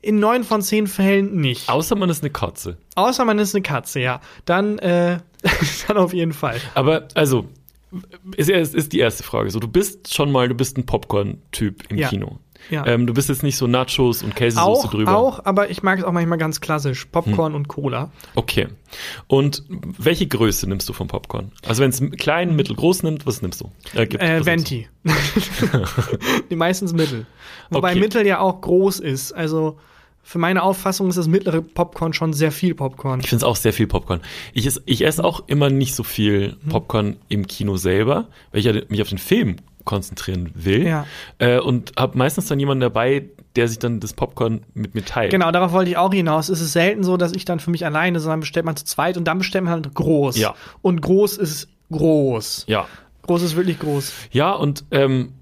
[0.02, 1.68] In neun von zehn Fällen nicht.
[1.68, 2.78] Außer man ist eine Katze.
[2.96, 4.22] Außer man ist eine Katze, ja.
[4.46, 5.18] Dann, äh,
[5.88, 6.62] dann auf jeden Fall.
[6.76, 7.50] Aber, also,
[8.38, 9.50] ist, ist, die erste Frage.
[9.50, 12.10] So, du bist schon mal, du bist ein Popcorn-Typ im Ja.
[12.10, 12.38] Kino.
[12.70, 12.86] Ja.
[12.86, 15.16] Ähm, du bist jetzt nicht so Nachos und Käsesoße auch, drüber.
[15.16, 17.06] auch, aber ich mag es auch manchmal ganz klassisch.
[17.06, 18.12] Popcorn und Cola.
[18.36, 18.68] Okay.
[19.28, 21.54] Und welche Größe nimmst du vom Popcorn?
[21.66, 23.72] Also wenn es klein, mittelgroß nimmt, was nimmst du?
[23.96, 24.88] Äh, gibt, Äh, Venti.
[26.50, 27.26] Die meistens Mittel.
[27.70, 28.00] Wobei Okay.
[28.02, 29.32] Mittel ja auch groß ist.
[29.32, 29.78] Also
[30.30, 33.20] für meine Auffassung ist das mittlere Popcorn schon sehr viel Popcorn.
[33.20, 34.22] Ich finde es auch sehr viel Popcorn.
[34.54, 36.70] Ich, ess, ich esse auch immer nicht so viel Mhm.
[36.70, 39.56] Popcorn im Kino selber, weil ich mich auf den Film
[39.86, 40.86] konzentrieren will.
[40.86, 41.08] Ja.
[41.40, 43.26] Äh, und habe meistens dann jemanden dabei,
[43.56, 45.32] der sich dann das Popcorn mit mir teilt.
[45.32, 46.50] Genau, darauf wollte ich auch hinaus.
[46.50, 49.18] Es ist selten so, dass ich dann für mich alleine, sondern bestellt man zu zweit
[49.18, 50.38] und dann bestellt man halt groß.
[50.38, 50.54] Ja.
[50.84, 52.66] Und groß ist groß.
[52.68, 52.88] Ja.
[53.24, 54.14] Groß ist wirklich groß.
[54.30, 55.34] Ja, und ähm,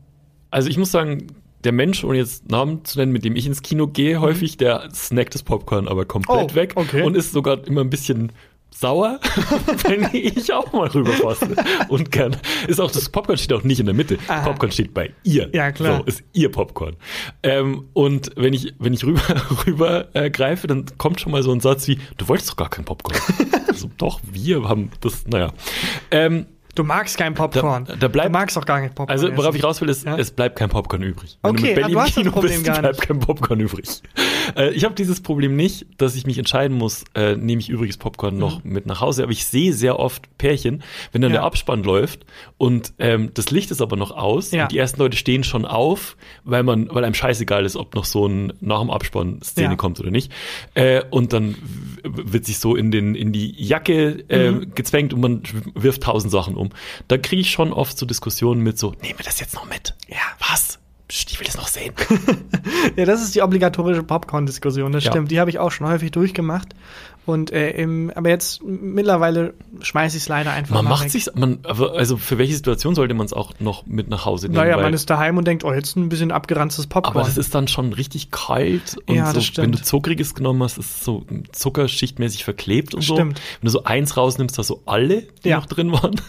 [0.50, 1.28] also ich muss sagen,
[1.64, 4.90] der Mensch, ohne jetzt Namen zu nennen, mit dem ich ins Kino gehe, häufig, der
[4.94, 7.02] snackt das Popcorn aber komplett Oh, weg okay.
[7.04, 8.32] und ist sogar immer ein bisschen
[8.80, 9.20] sauer,
[9.88, 11.56] wenn ich auch mal rüberfasse.
[11.88, 12.36] Und gern.
[12.68, 14.20] Ist auch, das Popcorn steht auch nicht in der Mitte.
[14.28, 14.44] Aha.
[14.50, 15.50] Popcorn steht bei ihr.
[15.54, 16.00] Ja, klar.
[16.00, 16.96] So, ist ihr Popcorn.
[17.44, 19.22] Ähm, und wenn ich, wenn ich rüber,
[19.66, 22.70] rüber äh, greife, dann kommt schon mal so ein Satz wie, du wolltest doch gar
[22.70, 23.20] kein Popcorn.
[23.74, 25.54] so, doch, wir haben das, naja.
[26.12, 26.46] Ähm,
[26.78, 27.86] Du magst kein Popcorn.
[27.86, 29.10] Da- da bleibt- du magst auch gar nicht Popcorn.
[29.10, 29.58] also, worauf essen.
[29.58, 30.16] ich raus will, ist, Ja.
[30.18, 31.40] es bleibt kein Popcorn übrig.
[31.42, 33.88] Wenn Okay, du mit aber Belly du im Kino Problem bist, bleibt kein Popcorn übrig.
[34.56, 37.98] Äh, ich habe dieses Problem nicht, dass ich mich entscheiden muss, äh, nehme ich übriges
[37.98, 39.24] Popcorn noch mit nach Hause.
[39.24, 41.36] Aber ich sehe sehr oft Pärchen, wenn dann Mhm.
[41.36, 41.42] Ja.
[41.42, 42.26] der Abspann läuft
[42.58, 44.64] und ähm, das Licht ist aber noch aus Ja.
[44.64, 48.06] und die ersten Leute stehen schon auf, weil man, weil einem scheißegal ist, ob noch
[48.06, 50.32] so ein nach dem Abspann Szene kommt oder nicht.
[50.76, 51.56] Äh, und dann
[52.04, 54.76] wird sich so in den in die Jacke äh, Mhm.
[54.76, 55.42] gezwängt und man
[55.74, 56.67] wirft tausend Sachen um.
[57.08, 59.96] Da kriege ich schon oft so Diskussionen mit so, nehmen wir das jetzt noch mit?
[60.08, 60.18] Ja.
[60.52, 60.80] Was?
[61.08, 61.94] Psst, ich will das noch sehen.
[62.98, 65.12] Ja, das ist die obligatorische Popcorn-Diskussion, das Ja.
[65.12, 65.30] stimmt.
[65.32, 66.70] Die habe ich auch schon häufig durchgemacht.
[67.26, 71.12] Und äh, im, aber jetzt mittlerweile schmeiße ich es leider einfach Man macht weg.
[71.12, 74.56] sich's, man, also für welche Situation sollte man es auch noch mit nach Hause nehmen?
[74.58, 77.16] Naja, man ist daheim und denkt, oh, jetzt ein bisschen abgeranztes Popcorn.
[77.18, 80.78] aber das ist dann schon richtig kalt und Ja, so, wenn du Zuckriges genommen hast,
[80.78, 83.16] ist es so zuckerschichtmäßig verklebt und so.
[83.16, 83.42] Stimmt.
[83.62, 85.58] Wenn du so eins rausnimmst, hast du alle, die Ja.
[85.58, 86.20] noch drin waren.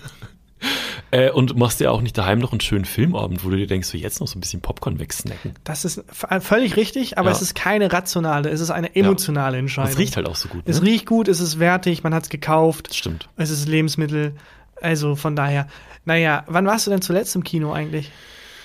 [1.10, 3.88] Äh, und machst dir auch nicht daheim noch einen schönen Filmabend, wo du dir denkst,
[3.88, 5.54] so jetzt noch so ein bisschen Popcorn wegsnacken.
[5.64, 6.04] Das ist
[6.40, 7.34] völlig richtig, aber Ja.
[7.36, 9.90] es ist keine rationale, es ist eine emotionale Und Entscheidung.
[9.92, 10.62] es riecht halt auch so gut.
[10.66, 10.88] Es Ne?
[10.88, 13.28] riecht gut, es ist wertig, man hat es gekauft, Das stimmt.
[13.36, 14.34] es ist Lebensmittel.
[14.82, 15.66] Also von daher,
[16.04, 18.10] naja, wann warst du denn zuletzt im Kino eigentlich?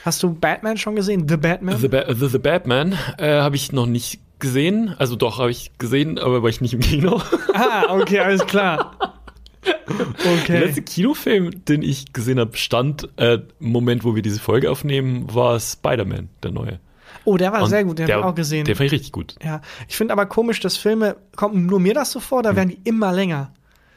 [0.04, 1.28] Hast du Batman schon gesehen?
[1.30, 1.78] The Batman?
[1.80, 4.94] The, ba The, The Batman äh, habe ich noch nicht gesehen.
[5.00, 7.22] Also doch, habe ich gesehen, aber war ich nicht im Kino.
[7.54, 8.92] ah, okay, alles klar.
[10.00, 10.60] Der Okay.
[10.60, 15.34] letzte Kinofilm, den ich gesehen habe, stand äh, im Moment, wo wir diese Folge aufnehmen,
[15.34, 16.80] war Spider-Man, der neue.
[17.26, 18.66] Oh, der war Und sehr gut, den der, habe ich auch gesehen.
[18.66, 19.36] Der fand ich richtig gut.
[19.44, 22.44] Ja, ich finde aber komisch, dass Filme, kommt nur mir das so vor, Hm.
[22.44, 23.52] da werden die immer länger.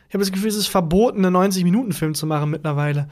[0.09, 3.09] Ich habe das Gefühl, es ist verboten, einen 90-Minuten-Film zu machen mittlerweile.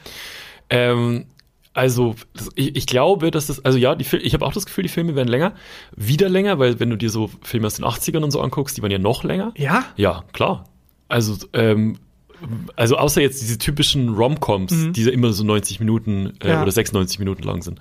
[0.70, 1.26] Ähm,
[1.72, 2.14] also
[2.54, 5.16] ich, ich glaube, dass das, also ja, die, ich habe auch das Gefühl, die Filme
[5.16, 5.54] werden länger,
[5.96, 8.82] wieder länger, weil wenn du dir so Filme aus den 80ern und so anguckst, die
[8.82, 9.52] waren ja noch länger.
[9.56, 9.84] Ja?
[9.96, 10.64] Ja, klar.
[11.08, 11.98] Also, ähm,
[12.76, 16.50] also außer jetzt diese typischen Rom-Coms, die ja immer so 90 Minuten äh, Mhm.
[16.50, 16.62] Ja.
[16.62, 17.80] oder 96 Minuten lang sind.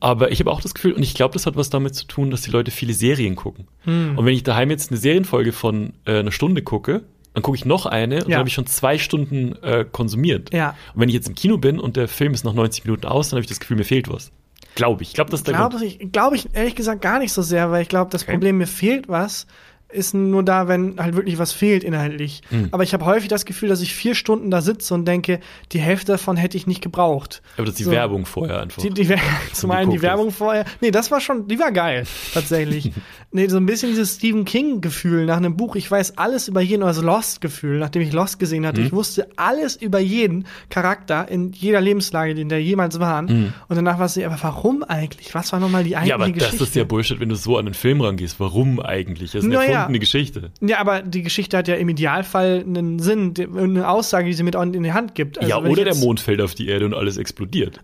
[0.00, 2.30] Aber ich habe auch das Gefühl, und ich glaube, das hat was damit zu tun,
[2.30, 3.66] dass die Leute viele Serien gucken.
[3.84, 4.18] Mhm.
[4.18, 7.02] Und wenn ich daheim jetzt eine Serienfolge von äh, einer Stunde gucke,
[7.34, 8.28] dann gucke ich noch eine und Ja.
[8.30, 10.52] dann habe ich schon zwei Stunden äh, konsumiert.
[10.52, 10.70] Ja.
[10.94, 13.28] Und wenn ich jetzt im Kino bin und der Film ist nach 90 Minuten aus,
[13.30, 14.32] dann habe ich das Gefühl, mir fehlt was.
[14.74, 15.12] Glaube ich.
[15.12, 18.10] Glaube, das Glaube ich, glaube ich ehrlich gesagt gar nicht so sehr, weil ich glaube,
[18.10, 18.32] das Okay.
[18.32, 19.46] Problem, mir fehlt was,
[19.90, 22.42] ist nur da, wenn halt wirklich was fehlt inhaltlich.
[22.50, 22.68] Hm.
[22.72, 25.40] Aber ich habe häufig das Gefühl, dass ich vier Stunden da sitze und denke,
[25.72, 27.40] die Hälfte davon hätte ich nicht gebraucht.
[27.56, 27.90] Aber das ist die So.
[27.92, 28.82] Werbung vorher einfach.
[28.82, 29.08] Die, die,
[29.52, 30.64] zum einen die Werbung vorher.
[30.80, 32.92] Nee, das war schon, die war geil, tatsächlich.
[33.32, 35.74] nee, so ein bisschen dieses Stephen King-Gefühl nach einem Buch.
[35.74, 38.80] Ich weiß alles über jeden, also Lost-Gefühl, nachdem ich Lost gesehen hatte.
[38.80, 38.86] Mhm.
[38.88, 43.54] Ich wusste alles über jeden Charakter in jeder Lebenslage, in der jemals waren.
[43.68, 45.34] Und danach war es aber warum eigentlich?
[45.34, 46.20] Was war nochmal die eigentliche Mhm.
[46.20, 46.58] ja, aber Geschichte?
[46.58, 48.38] das ist ja Bullshit, wenn du so an einen Film rangehst.
[48.40, 49.32] Warum eigentlich?
[49.32, 49.44] Das
[49.82, 50.50] ist eine Geschichte.
[50.60, 54.54] Ja, aber die Geschichte hat ja im Idealfall einen Sinn, eine Aussage, die sie mit
[54.54, 55.38] in die Hand gibt.
[55.38, 57.80] Also ja, oder der Mond fällt auf die Erde und alles explodiert.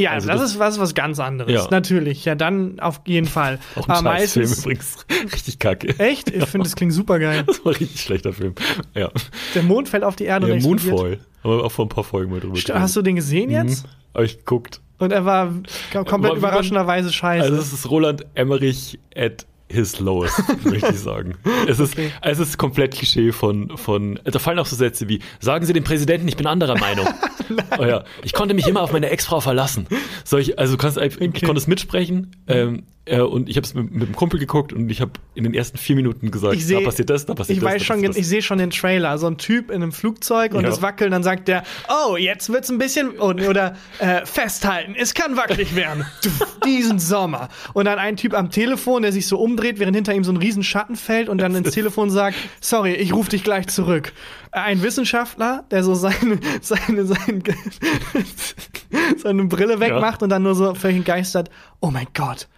[0.00, 1.52] Ja, also das, das- ist was, was ganz anderes.
[1.52, 1.66] Ja.
[1.72, 2.24] Natürlich.
[2.24, 3.58] Ja, dann auf jeden Fall.
[3.74, 4.60] Auch ein aber meistens.
[4.60, 5.04] übrigens.
[5.32, 5.98] Richtig kacke.
[5.98, 6.30] Echt?
[6.30, 7.42] Ich finde, das klingt super geil.
[7.46, 8.54] Das war ein richtig schlechter Film.
[8.94, 9.10] Ja.
[9.56, 10.92] Der Mond fällt auf die Erde ja und explodiert.
[10.92, 11.18] Moonfall.
[11.42, 13.84] Haben wir auch vor ein paar Folgen mal drüber St- Hast du den gesehen jetzt?
[13.86, 13.90] Mhm.
[14.14, 14.80] Hab ich geguckt.
[14.98, 15.46] Und er war
[15.92, 17.44] kom- komplett man- überraschenderweise scheiße.
[17.44, 21.34] Also es ist Roland Emmerich at his lowest, möchte ich sagen.
[21.66, 22.10] Es ist, Okay.
[22.22, 25.84] es ist komplett Klischee von, von, da fallen auch so Sätze wie, sagen Sie dem
[25.84, 27.06] Präsidenten, ich bin anderer Meinung.
[27.78, 29.86] oh ja, ich konnte mich immer auf meine Ex-Frau verlassen.
[30.24, 31.46] Soll ich, also du kannst, ich Okay.
[31.46, 34.88] konnte es mitsprechen, ähm, äh, und ich habe es mit, mit einem Kumpel geguckt und
[34.90, 37.58] ich habe in den ersten vier Minuten gesagt, Ich seh- da passiert das, da passiert
[37.58, 37.72] ich das.
[37.74, 39.18] weiß da schon, ich sehe schon den Trailer.
[39.18, 40.68] So ein Typ in einem Flugzeug und Ja.
[40.70, 45.14] es wackelt, dann sagt der, oh, jetzt wird's ein bisschen, und- oder äh, festhalten, es
[45.14, 46.04] kann wackelig werden.
[46.64, 47.48] Diesen Sommer.
[47.74, 50.36] Und dann ein Typ am Telefon, der sich so umdreht, während hinter ihm so ein
[50.36, 54.12] riesen Schatten fällt und dann ins Telefon sagt, sorry, ich rufe dich gleich zurück.
[54.50, 57.42] Ein Wissenschaftler, der so seine, seine, seine,
[59.16, 61.50] seine Brille wegmacht und dann nur so völlig entgeistert,
[61.80, 62.48] oh mein Gott,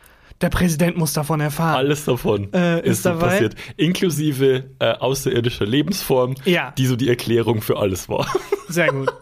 [0.41, 1.77] der Präsident muss davon erfahren.
[1.77, 3.27] Alles davon Äh, ist ist, so dabei?
[3.29, 3.55] passiert.
[3.77, 6.73] Inklusive äh, außerirdischer Lebensform, Ja.
[6.79, 8.27] die so die Erklärung für alles war.
[8.69, 9.13] Sehr gut.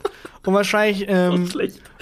[0.47, 1.49] und wahrscheinlich ähm,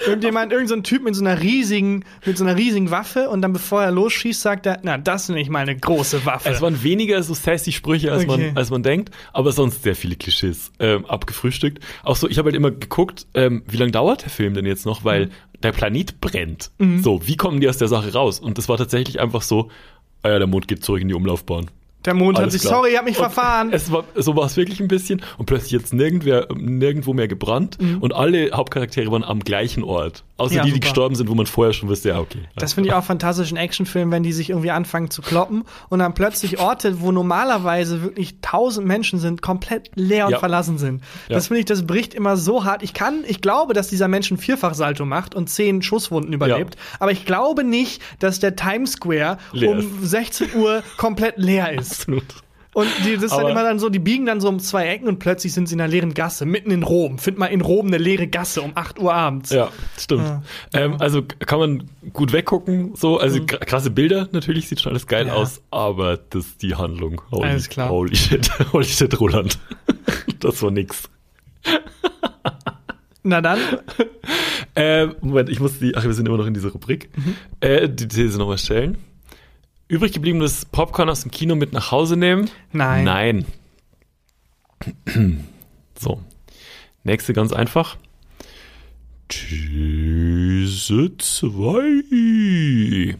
[0.05, 3.51] irgendjemand, irgendein so Typ mit so einer riesigen, mit so einer riesigen Waffe und dann
[3.51, 6.49] bevor er losschießt, sagt er, na, das nenne ich mal eine große Waffe.
[6.49, 8.47] Es waren weniger so sassy Sprüche, als, Okay.
[8.47, 11.83] man, als man denkt, aber sonst sehr viele Klischees ähm, abgefrühstückt.
[12.03, 14.85] Auch so, ich habe halt immer geguckt, ähm, wie lange dauert der Film denn jetzt
[14.85, 15.31] noch, weil Mhm.
[15.63, 16.71] Der Planet brennt.
[17.01, 18.39] So, wie kommen die aus der Sache raus?
[18.39, 19.69] Und das war tatsächlich einfach so,
[20.23, 21.69] ah ja, der Mond geht zurück in die Umlaufbahn.
[22.05, 22.75] Der Mond hat Alles sich, klar.
[22.75, 23.69] sorry, ich hab mich Und verfahren.
[23.73, 25.21] Es war, so war es wirklich ein bisschen.
[25.37, 27.77] Und plötzlich jetzt nirgendwer, nirgendwo mehr gebrannt.
[27.99, 30.23] Und alle Hauptcharaktere waren am gleichen Ort.
[30.37, 30.53] Außer.
[30.55, 30.81] Ja, die, die super.
[30.85, 32.39] gestorben sind, wo man vorher schon wusste, ja, okay.
[32.55, 35.99] Das finde ich auch fantastisch in Actionfilmen, wenn die sich irgendwie anfangen zu kloppen und
[35.99, 40.39] dann plötzlich Orte, wo normalerweise wirklich tausend Menschen sind, komplett leer und Ja.
[40.39, 41.01] verlassen sind.
[41.27, 41.35] Ja.
[41.35, 42.83] Das finde ich, das bricht immer so hart.
[42.83, 47.11] Ich kann, ich glaube, dass dieser Mensch ein Vierfachsalto macht und zehn Schusswunden überlebt, aber
[47.11, 49.87] ich glaube nicht, dass der Times Square Leer um ist.
[50.11, 51.91] 16 Uhr komplett leer ist.
[52.01, 52.25] Absolut.
[52.77, 55.07] Und die, das ist dann immer dann so, die biegen dann so um zwei Ecken
[55.07, 57.17] und plötzlich sind sie in einer leeren Gasse, mitten in Rom.
[57.17, 59.49] Find mal in Rom eine leere Gasse um 8 Uhr abends.
[59.49, 60.21] Ja, stimmt.
[60.21, 60.43] Ja.
[60.73, 65.07] Ähm, also kann man gut weggucken, so, also kr- krasse Bilder, natürlich sieht schon alles
[65.07, 65.33] geil Ja.
[65.33, 67.19] aus, aber das ist die Handlung.
[67.31, 67.89] Holy, Alles klar.
[67.89, 69.57] Holy shit, holy shit, Roland.
[70.39, 71.09] das war nix.
[73.23, 73.57] Na dann,
[74.75, 77.09] Äh, Moment, ich muss die, ach, wir sind immer noch in dieser Rubrik.
[77.59, 78.97] Äh, die These nochmal stellen.
[79.89, 82.49] Übrig gebliebenes Popcorn aus dem Kino mit nach Hause nehmen?
[82.73, 83.05] Nein.
[83.05, 83.45] Nein.
[85.97, 86.21] so.
[87.03, 87.95] Nächste ganz einfach.
[89.29, 93.15] These 2.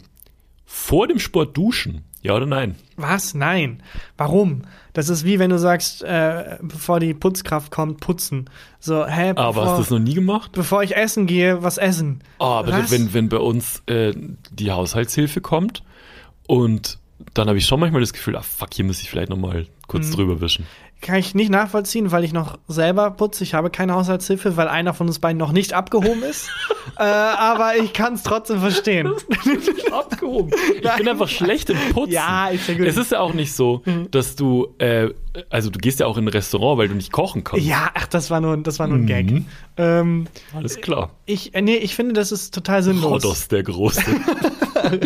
[0.66, 2.04] Vor dem Sport duschen.
[2.22, 2.76] Ja oder nein?
[2.98, 3.34] Was?
[3.34, 3.82] Nein.
[4.18, 4.64] Warum?
[4.92, 8.50] Das ist wie wenn du sagst, äh, bevor die Putzkraft kommt, putzen.
[8.80, 10.52] So, hä, Aber bevor, hast du das noch nie gemacht?
[10.52, 12.22] bevor ich essen gehe, was essen?
[12.40, 12.92] Oh, aber Was?
[12.92, 14.14] wenn, wenn bei uns äh,
[14.52, 15.84] die Haushaltshilfe kommt
[16.48, 16.98] und
[17.34, 19.68] dann habe ich schon manchmal das Gefühl, ah fuck, hier muss ich vielleicht noch mal
[19.88, 20.12] kurz Mhm.
[20.14, 20.66] drüber wischen.
[21.00, 23.44] Kann ich nicht nachvollziehen, weil ich noch selber putze.
[23.44, 26.50] Ich habe keine Haushaltshilfe, weil einer von uns beiden noch nicht abgehoben ist.
[26.98, 29.14] äh, aber ich kann es trotzdem verstehen.
[29.92, 30.52] Abgehoben.
[30.82, 32.14] Ich bin einfach schlecht im Putzen.
[32.14, 32.82] Ja, ist ja gut.
[32.82, 32.88] Mhm.
[32.90, 35.10] Es ist ja auch nicht so, dass du, äh,
[35.52, 37.64] also du gehst ja auch in ein Restaurant, weil du nicht kochen kannst.
[37.64, 39.30] ja, ach, das war nur, das war nur ein Gag.
[39.30, 39.46] Mhm.
[39.78, 41.12] Ähm, Alles klar.
[41.28, 43.24] ich, äh, nee, ich finde, das ist total sinnlos.
[43.24, 44.02] Rodos der Große.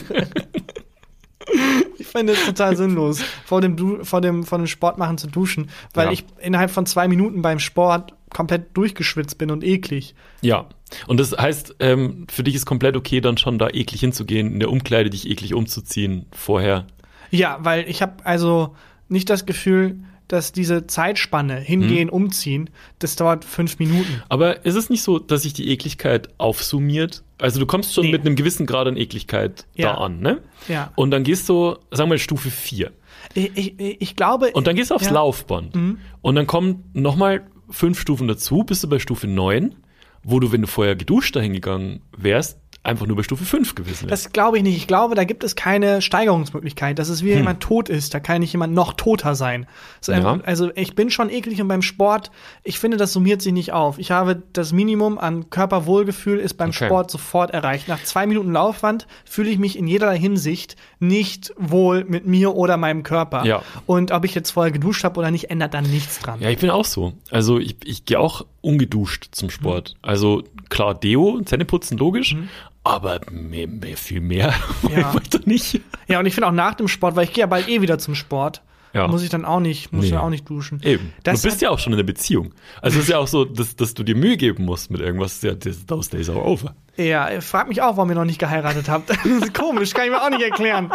[1.98, 5.28] Ich finde es total sinnlos, vor dem, du vor, dem, vor dem Sport machen zu
[5.28, 6.12] duschen, weil Ja.
[6.14, 10.16] ich innerhalb von zwei Minuten beim Sport komplett durchgeschwitzt bin und eklig.
[10.42, 10.68] ja.
[11.08, 14.60] Und das heißt, ähm, für dich ist komplett okay, dann schon da eklig hinzugehen, in
[14.60, 16.86] der Umkleide dich eklig umzuziehen vorher.
[17.30, 18.76] Ja, weil ich habe also
[19.08, 22.14] nicht das Gefühl, dass diese Zeitspanne hingehen, Mhm.
[22.14, 24.22] umziehen, das dauert fünf Minuten.
[24.28, 27.24] Aber ist es nicht so, dass sich die Ekligkeit aufsummiert?
[27.42, 28.12] Also du kommst schon Nee.
[28.14, 29.94] mit einem gewissen Grad an Ekligkeit Ja.
[29.94, 30.42] da an, ne?
[30.68, 30.92] Ja.
[30.96, 32.92] Und dann gehst du, sagen wir mal, Stufe 4.
[33.34, 34.52] Ich, ich, ich glaube.
[34.54, 35.12] Und dann gehst du aufs ja.
[35.12, 35.16] Mhm.
[35.16, 35.76] Laufband.
[36.22, 39.76] Und dann kommen nochmal fünf Stufen dazu, bist du bei Stufe 9,
[40.24, 44.10] wo du, wenn du vorher geduscht dahin gegangen wärst, einfach nur bei Stufe 5 gewesen
[44.10, 44.26] wärst.
[44.26, 44.76] Das glaube ich nicht.
[44.78, 46.98] Ich glaube, da gibt es keine Steigerungsmöglichkeit.
[46.98, 47.40] Das ist wie wenn Hm.
[47.44, 48.14] jemand tot ist.
[48.14, 49.68] Da kann nicht jemand noch toter sein.
[50.00, 50.40] So, Ja.
[50.46, 52.32] Also ich bin schon eklig und beim Sport,
[52.64, 54.00] ich finde, das summiert sich nicht auf.
[54.00, 56.86] Ich habe das Minimum an Körperwohlgefühl ist beim Okay.
[56.88, 57.88] Sport sofort erreicht.
[57.88, 62.78] Nach zwei Minuten Laufwand fühle ich mich in jeder Hinsicht nicht wohl mit mir oder
[62.78, 63.46] meinem Körper.
[63.46, 63.62] Ja.
[63.86, 66.40] Und ob ich jetzt vorher geduscht habe oder nicht, ändert dann nichts dran.
[66.42, 67.14] Ja, ich bin auch so.
[67.30, 69.96] Also ich, ich gehe auch ungeduscht zum Sport.
[70.02, 72.36] Also klar, Deo, Zähneputzen, logisch.
[72.84, 74.54] Aber mehr, mehr, viel mehr
[74.96, 75.14] Ja.
[75.14, 75.82] wollte nicht.
[76.08, 78.00] Ja, und ich finde auch nach dem Sport, weil ich gehe ja bald eh wieder
[78.00, 78.62] zum Sport,
[78.94, 79.08] Ja.
[79.08, 80.12] muss ich dann auch nicht, muss Nee.
[80.12, 80.82] dann auch nicht duschen.
[80.84, 81.14] Eben.
[81.24, 82.54] Das du bist ja auch schon in einer Beziehung.
[82.82, 85.42] Also es ist ja auch so, dass, dass du dir Mühe geben musst mit irgendwas.
[85.42, 86.76] Ja, das, those days are over.
[86.98, 89.10] Ja, frag mich auch, warum ihr noch nicht geheiratet habt.
[89.24, 90.92] Das ist komisch, kann ich mir auch nicht erklären.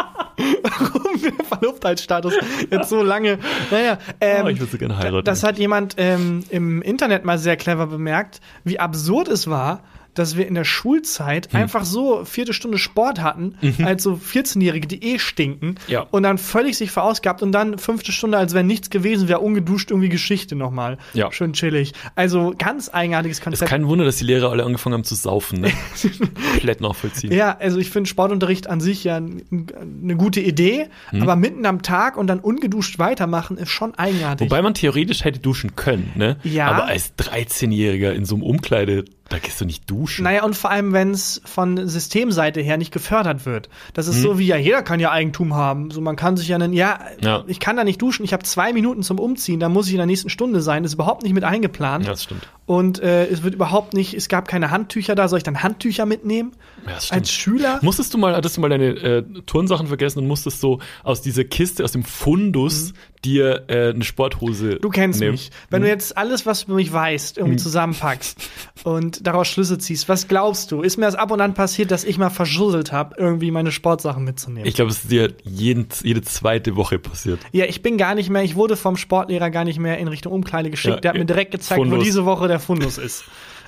[0.63, 2.33] Warum der Verlobtheitsstatus
[2.69, 3.39] jetzt so lange.
[3.71, 5.25] Naja, ähm, Oh, ich würde so gerne heiraten.
[5.25, 9.81] das hat jemand ähm, im Internet mal sehr clever bemerkt, wie absurd es war,
[10.19, 11.59] dass wir in der Schulzeit Hm.
[11.61, 15.75] einfach so vierte Stunde Sport hatten, als so 14-Jährige, die eh stinken, Mhm.
[15.87, 16.01] Ja.
[16.11, 19.91] und dann völlig sich verausgabt und dann fünfte Stunde, als wenn nichts gewesen wäre, ungeduscht
[19.91, 20.97] irgendwie Geschichte nochmal.
[21.13, 21.31] Ja.
[21.31, 21.93] Schön chillig.
[22.15, 23.69] Also ganz eigenartiges ist Konzept.
[23.69, 25.61] kein Wunder, dass die Lehrer alle angefangen haben zu saufen.
[25.61, 25.71] Ne?
[26.51, 27.31] Komplett nachvollziehen.
[27.31, 31.21] Ja, also ich finde Sportunterricht an sich ja eine gute Idee, Mhm.
[31.23, 34.49] aber mitten am Tag und dann ungeduscht weitermachen ist schon eigenartig.
[34.49, 36.37] Wobei man theoretisch hätte duschen können, ne?
[36.43, 36.67] Ja.
[36.67, 40.23] Aber als 13-Jähriger in so einem Umkleide, da gehst du nicht duschen.
[40.23, 43.69] naja, und vor allem, wenn es von Systemseite her nicht gefördert wird.
[43.93, 44.11] Das Mhm.
[44.13, 45.91] ist so wie, ja, jeder kann ja Eigentum haben.
[45.91, 47.43] So, man kann sich ja nennen, ja, Ja.
[47.47, 49.97] ich kann da nicht duschen, ich habe zwei Minuten zum Umziehen, da muss ich in
[49.97, 52.05] der nächsten Stunde sein, ist überhaupt nicht mit eingeplant.
[52.05, 52.47] Ja, das stimmt.
[52.65, 55.27] und äh, es wird überhaupt nicht, es gab keine Handtücher da.
[55.27, 56.51] Soll ich dann Handtücher mitnehmen?
[56.85, 57.21] Ja, das stimmt.
[57.21, 57.79] Als Schüler?
[57.81, 61.43] Musstest du mal, hattest du mal deine äh, Turnsachen vergessen und musstest so aus dieser
[61.45, 62.93] Kiste, aus dem Fundus,
[63.25, 65.31] dir äh, eine Sporthose Du kennst nehmen?
[65.31, 65.49] mich.
[65.69, 68.37] Wenn du jetzt alles, was du über mich weißt, irgendwie zusammenpackst
[68.83, 70.81] und daraus Schlüsse ziehst, was glaubst du?
[70.81, 74.23] Ist mir das ab und an passiert, dass ich mal verschusselt habe, irgendwie meine Sportsachen
[74.23, 74.67] mitzunehmen?
[74.67, 77.39] Ich glaube, es ist dir jeden, jede zweite Woche passiert.
[77.51, 80.33] ja, ich bin gar nicht mehr, ich wurde vom Sportlehrer gar nicht mehr in Richtung
[80.33, 80.95] Umkleide geschickt.
[80.95, 81.25] Ja, der hat mir ja.
[81.25, 82.03] direkt gezeigt, wo Fundus.
[82.03, 83.23] diese Woche der Fundus ist.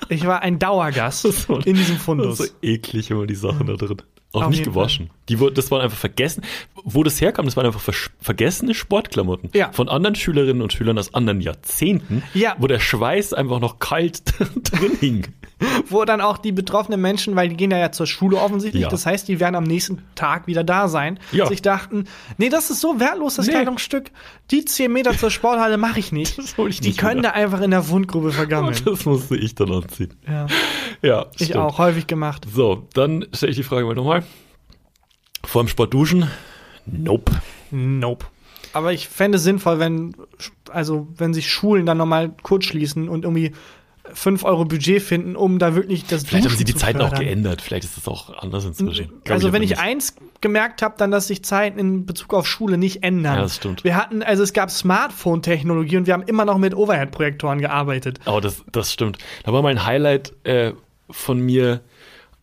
[0.08, 1.24] Ich war ein Dauergast
[1.64, 2.40] in diesem Das Fundus.
[2.40, 3.96] ist so eklig immer die Sachen da drin.
[4.32, 5.10] Auch Auf nicht gewaschen.
[5.28, 6.44] Die, wurden- das waren einfach vergessen.
[6.84, 9.50] Wo das herkam, das waren einfach versch- vergessene Sportklamotten.
[9.54, 9.72] Ja.
[9.72, 12.22] Von anderen Schülerinnen und Schülern aus anderen Jahrzehnten.
[12.32, 12.54] Ja.
[12.58, 15.26] Wo der Schweiß einfach noch kalt drin hing.
[15.88, 18.88] Wo dann auch die betroffenen Menschen, weil die gehen ja, ja zur Schule offensichtlich, Ja.
[18.88, 21.46] das heißt, die werden am nächsten Tag wieder da sein, Ja.
[21.46, 22.04] sich dachten,
[22.38, 23.52] nee, das ist so wertlos, das Nee.
[23.52, 24.10] Kleidungsstück,
[24.50, 26.36] die 10 Meter zur Sporthalle mache ich nicht.
[26.50, 27.30] Das hol ich die nicht können wieder.
[27.30, 28.76] da einfach in der Wundgrube vergammeln.
[28.84, 30.14] Das musste ich dann anziehen.
[30.26, 30.46] Ja,
[31.02, 31.56] Ja, ich stimmt.
[31.56, 32.46] auch, häufig gemacht.
[32.52, 34.24] So, dann stelle ich die Frage mal nochmal.
[35.44, 36.30] Vor dem Sport duschen?
[36.86, 37.32] Nope.
[37.70, 38.26] Nope.
[38.72, 40.14] Aber ich fände es sinnvoll, wenn,
[40.70, 43.52] also, wenn sich Schulen dann nochmal kurz schließen und irgendwie
[44.14, 47.14] 5 Euro Budget finden, um da wirklich das Vielleicht haben Duschen sie die Zeiten auch
[47.14, 47.62] geändert.
[47.62, 49.08] Vielleicht ist das auch anders inzwischen.
[49.24, 49.80] Glaub Also wenn ich nicht.
[49.80, 53.36] eins gemerkt habe, dann, dass sich Zeiten in Bezug auf Schule nicht ändern.
[53.36, 53.84] Ja, das stimmt.
[53.84, 58.20] Wir hatten, also es gab Smartphone-Technologie und wir haben immer noch mit Overhead-Projektoren gearbeitet.
[58.26, 59.18] Oh, das, das stimmt.
[59.44, 60.72] Da war mal ein Highlight äh,
[61.10, 61.80] von mir,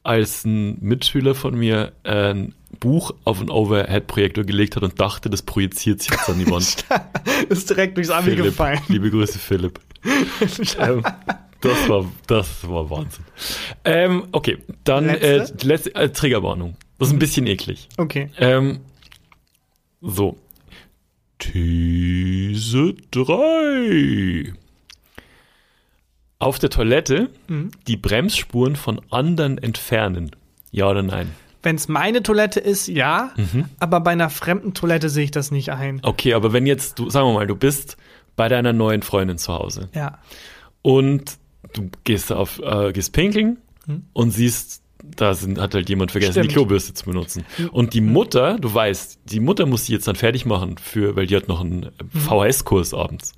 [0.04, 5.30] als ein Mitschüler von mir äh, ein Buch auf einen Overhead-Projektor gelegt hat und dachte,
[5.30, 6.86] das projiziert sich jetzt an die Wand.
[7.50, 8.80] Ist direkt durchs Abi gefallen.
[8.88, 9.80] liebe Grüße, Philipp.
[10.80, 11.04] ähm,
[11.68, 13.26] das war, das war Wahnsinn.
[13.86, 15.56] Ähm, okay, dann äh, Letzte?
[15.58, 16.76] die letzte äh, Triggerwarnung.
[17.00, 17.90] Das ist ein bisschen eklig.
[17.98, 18.30] Okay.
[18.40, 18.80] Ähm,
[20.02, 20.38] so.
[21.40, 24.54] These 3.
[26.40, 27.72] Auf der Toilette Mhm.
[27.88, 30.32] die Bremsspuren von anderen entfernen.
[30.72, 31.32] Ja oder nein?
[31.64, 33.32] Wenn es meine Toilette ist, ja.
[33.36, 33.66] Mhm.
[33.80, 36.00] Aber bei einer fremden Toilette sehe ich das nicht ein.
[36.04, 37.98] Okay, aber wenn jetzt, du, sagen wir mal, du bist
[38.36, 40.20] bei deiner neuen Freundin zu Hause Ja.
[40.84, 41.38] und
[41.74, 43.58] du gehst auf, äh, gehst pinkeln
[44.14, 44.82] und siehst,
[45.16, 46.40] da sind, hat halt jemand vergessen, die.
[46.50, 46.54] Stimmt.
[46.54, 47.46] Klobürste zu benutzen.
[47.72, 51.28] Und die Mutter, du weißt, die Mutter muss sie jetzt dann fertig machen für, weil
[51.28, 52.20] die hat noch einen Mhm.
[52.20, 53.34] VHS-Kurs abends.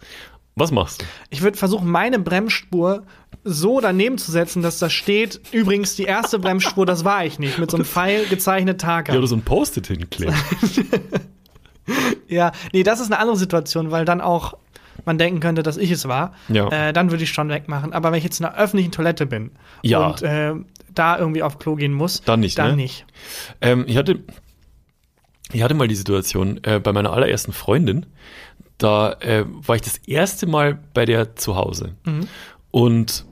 [0.56, 1.06] Was machst du?
[1.30, 3.04] Ich würde versuchen, meine Bremsspur
[3.46, 7.60] so daneben zu setzen, dass da steht, übrigens, die erste Bremsspur, das war ich nicht,
[7.60, 9.08] mit so einem Pfeil gezeichnet Tag.
[9.08, 10.36] Ja, oder so ein Post-it hinkleben.
[12.28, 14.56] Ja, nee, das ist eine andere Situation, weil dann auch
[15.06, 16.34] man denken könnte, dass ich es war.
[16.48, 16.68] Ja.
[16.70, 17.94] Äh, dann würde ich schon wegmachen.
[17.94, 19.52] Aber wenn ich jetzt in einer öffentlichen Toilette bin
[19.84, 20.08] Ja.
[20.08, 20.54] und äh,
[20.94, 22.76] da irgendwie auf Klo gehen muss, Dann nicht, dann ne?
[22.78, 23.06] nicht.
[23.62, 24.20] Ähm, ich hatte,
[25.52, 28.06] ich hatte mal die Situation äh, bei meiner allerersten Freundin,
[28.78, 31.96] da äh, war ich das erste Mal bei der zu Hause.
[32.72, 33.26] Und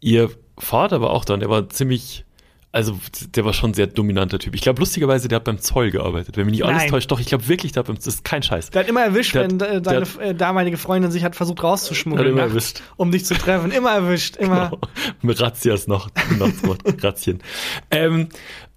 [0.00, 2.24] ihr Vater war auch da und der war ziemlich,
[2.72, 2.98] also
[3.36, 4.54] der war schon ein sehr dominanter Typ.
[4.54, 6.36] Ich glaube, lustigerweise, der hat beim Zoll gearbeitet.
[6.38, 6.90] Wenn mich nicht alles Nein.
[6.90, 8.70] täuscht, doch, ich glaube wirklich, der hat beim, das ist kein Scheiß.
[8.70, 11.22] Der hat immer erwischt, Der hat- wenn äh, der deine hat- äh, damalige Freundin sich
[11.22, 12.82] hat versucht rauszuschmuggeln, Hat immer nachts, erwischt.
[12.96, 13.70] um dich zu treffen.
[13.72, 14.72] Immer erwischt, immer.
[15.22, 16.08] Mit Razzias noch,
[16.38, 17.42] Nachtswort, Razzien.
[17.90, 18.30] Ähm,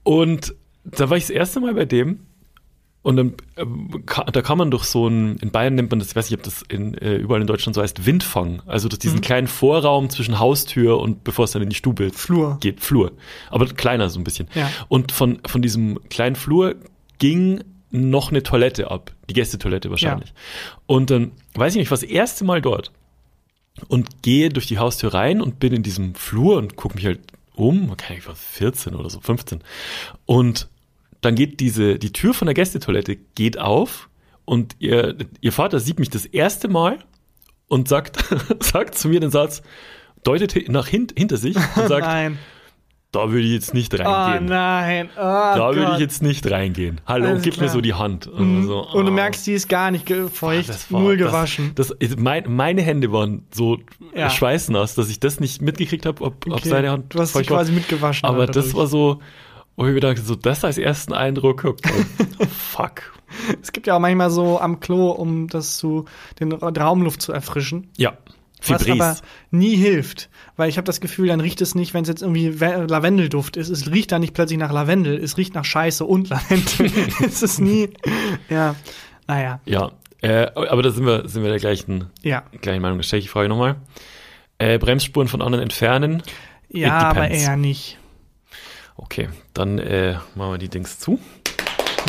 [0.04, 2.20] und da war ich das erste Mal bei dem
[3.06, 3.34] und dann,
[4.08, 6.40] ka- da kann man durch so ein, in Bayern nennt man das, ich weiß nicht,
[6.40, 8.64] ob das in, äh, überall in Deutschland so heißt, Windfang.
[8.66, 9.02] Also durch Mhm.
[9.02, 12.58] diesen kleinen Vorraum zwischen Haustür und bevor es dann in die Stube Flur.
[12.62, 13.12] geht, Flur.
[13.52, 14.48] Aber kleiner so ein bisschen.
[14.56, 14.70] Ja.
[14.88, 16.76] Und von, von diesem kleinen Flur
[17.20, 19.12] ging noch eine Toilette ab.
[19.30, 20.34] Die Gästetoilette wahrscheinlich.
[20.88, 22.92] Und dann weiß ich nicht, ich war das erste Mal dort
[23.88, 27.20] und gehe durch die Haustür rein und bin in diesem Flur und gucke mich halt
[27.54, 27.92] um.
[27.92, 29.60] Okay, ich war 14 oder so, 15.
[30.26, 30.68] Und
[31.26, 34.10] dann geht diese, die Tür von der Gästetoilette geht auf
[34.46, 37.00] und ihr, ihr Vater sieht mich das erste Mal
[37.68, 38.18] und sagt,
[38.64, 39.62] sagt zu mir den Satz,
[40.24, 42.38] deutet nach hint, hinter sich und sagt, Nein.
[43.12, 44.46] da würde ich jetzt nicht Oh reingehen.
[44.46, 45.10] nein.
[45.16, 47.02] Oh, da würde ich jetzt nicht reingehen.
[47.08, 47.70] Hallo, Alles gib mir klar.
[47.70, 48.28] so die Hand.
[48.28, 49.16] Und, so, Und du oh.
[49.16, 51.72] merkst, die ist gar nicht feucht, Das war- null gewaschen.
[51.76, 53.80] Das, das, mein, meine Hände waren so
[54.16, 54.30] Ja.
[54.30, 56.70] schweißnass, dass ich das nicht mitgekriegt habe, ob, ob Okay.
[56.70, 57.58] seine Hand Du hast sie feucht war.
[57.60, 58.28] quasi mitgewaschen.
[58.30, 59.22] Aber das war so,
[59.76, 62.06] wo ich mir dachte, so das als ersten Eindruck, okay,
[62.50, 63.14] fuck.
[63.62, 66.06] Es gibt ja auch manchmal so am Klo, um das zu,
[66.40, 67.90] den Raumluft zu erfrischen.
[67.98, 68.18] Ja,
[68.68, 69.02] Was Fibris.
[69.02, 69.18] aber
[69.52, 70.30] nie hilft.
[70.56, 73.58] Weil ich habe das Gefühl, dann riecht es nicht, wenn es jetzt irgendwie Ve- Lavendelduft
[73.58, 73.70] ist.
[73.70, 76.92] Es riecht dann nicht plötzlich nach Lavendel, es riecht nach Scheiße und Lavendel.
[77.26, 77.90] es ist nie.
[78.50, 78.76] Ja.
[79.28, 79.60] Naja.
[79.66, 82.44] Ja, äh, aber da sind wir, sind wir der gleichen, Ja.
[82.62, 83.02] gleichen Meinung.
[83.02, 83.76] Stelle ich die Frage nochmal.
[84.60, 86.24] Äh, Bremsspuren von anderen entfernen.
[86.70, 87.98] Ja, aber eher nicht.
[88.98, 91.20] Okay, dann äh, machen wir die Dings zu.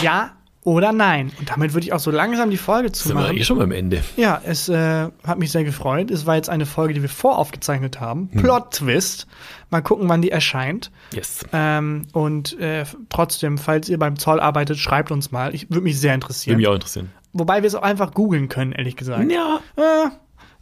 [0.02, 0.32] Ja
[0.62, 1.30] oder nein.
[1.38, 3.36] Und damit würde ich auch so langsam die Folge Sind wir zumachen.
[3.36, 4.02] eh schon beim Ende.
[4.16, 6.10] Ja, es äh, hat mich sehr gefreut.
[6.10, 8.28] Es war jetzt eine Folge, die wir voraufgezeichnet haben.
[8.30, 9.28] Plot Twist.
[9.70, 10.90] Mal gucken, wann die erscheint.
[11.14, 11.44] Yes.
[11.52, 15.54] Ähm, und äh, trotzdem, falls ihr beim Zoll arbeitet, schreibt uns mal.
[15.54, 16.56] Ich würde mich sehr Würde interessieren.
[16.56, 17.12] mich auch interessieren.
[17.32, 19.30] Wobei wir es auch einfach googeln können, ehrlich gesagt.
[19.30, 20.08] Ja, Äh,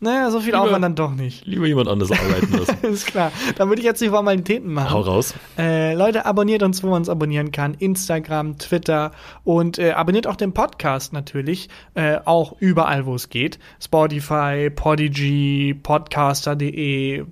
[0.05, 1.45] naja, so viel Lieber- Aufwand dann doch nicht.
[1.47, 2.77] lieber jemand anders arbeiten lassen.
[2.93, 3.33] Ist klar.
[3.57, 4.93] Dann würde ich jetzt die Formalitäten machen.
[4.93, 5.35] Hau raus.
[5.59, 7.75] Äh, Leute, abonniert uns, wo man uns abonnieren kann.
[7.75, 9.11] Instagram, Twitter
[9.43, 11.69] und äh, abonniert auch den Podcast natürlich.
[11.95, 13.59] Äh, auch überall, wo es geht.
[13.83, 17.25] Spotify, Podigy, Podcaster.de,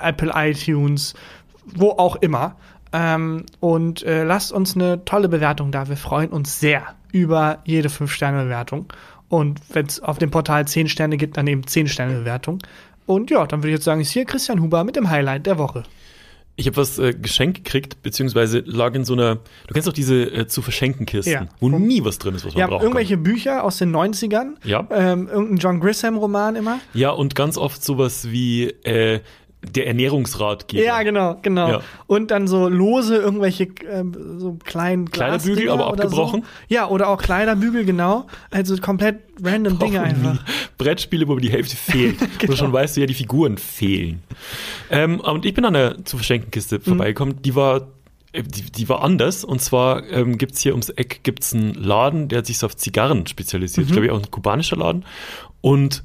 [0.00, 1.14] Apple iTunes,
[1.74, 2.56] wo auch immer.
[2.92, 5.88] Ähm, und äh, lasst uns eine tolle Bewertung da.
[5.88, 8.86] Wir freuen uns sehr über jede 5-Sterne-Bewertung.
[9.32, 12.58] Und wenn es auf dem Portal 10 Sterne gibt, dann eben 10-Sterne-Bewertung.
[13.06, 15.56] Und ja, dann würde ich jetzt sagen, ist hier Christian Huber mit dem Highlight der
[15.56, 15.84] Woche.
[16.54, 20.22] Ich habe was äh, geschenkt gekriegt, beziehungsweise lag in so einer, du kennst doch diese
[20.24, 21.46] äh, zu verschenken Kisten, Ja.
[21.60, 22.82] wo nie was drin ist, was man Ja, braucht.
[22.82, 24.56] irgendwelche Bücher aus den 90ern.
[24.64, 24.86] Ja.
[24.90, 26.78] Ähm, irgendein John Grisham-Roman immer.
[26.92, 29.20] Ja, und ganz oft sowas wie äh,
[29.64, 30.82] der Ernährungsratgeber.
[30.82, 31.68] Ja, genau, genau.
[31.68, 31.80] Ja.
[32.06, 36.42] Und dann so lose irgendwelche ähm, so kleinen Kleiderbügel, aber abgebrochen?
[36.42, 36.46] So.
[36.68, 38.26] Ja, oder auch Kleiderbügel, genau.
[38.50, 40.32] Also komplett random Dinge Brauchen einfach.
[40.34, 40.38] nie.
[40.78, 42.20] Brettspiele, wo die Hälfte fehlt.
[42.20, 42.52] Wo Genau.
[42.52, 44.22] du schon weißt, ja, die Figuren fehlen.
[44.90, 46.82] Ähm, und ich bin an der zu verschenken Kiste Mhm.
[46.82, 47.88] vorbeigekommen, die war
[48.32, 52.28] äh, die, die war anders und zwar ähm, gibt's hier ums Eck gibt's einen Laden,
[52.28, 53.86] der hat sich so auf Zigarren spezialisiert.
[53.86, 53.92] Mhm.
[53.94, 55.04] Ich glaube, auch ein kubanischer Laden.
[55.60, 56.02] Und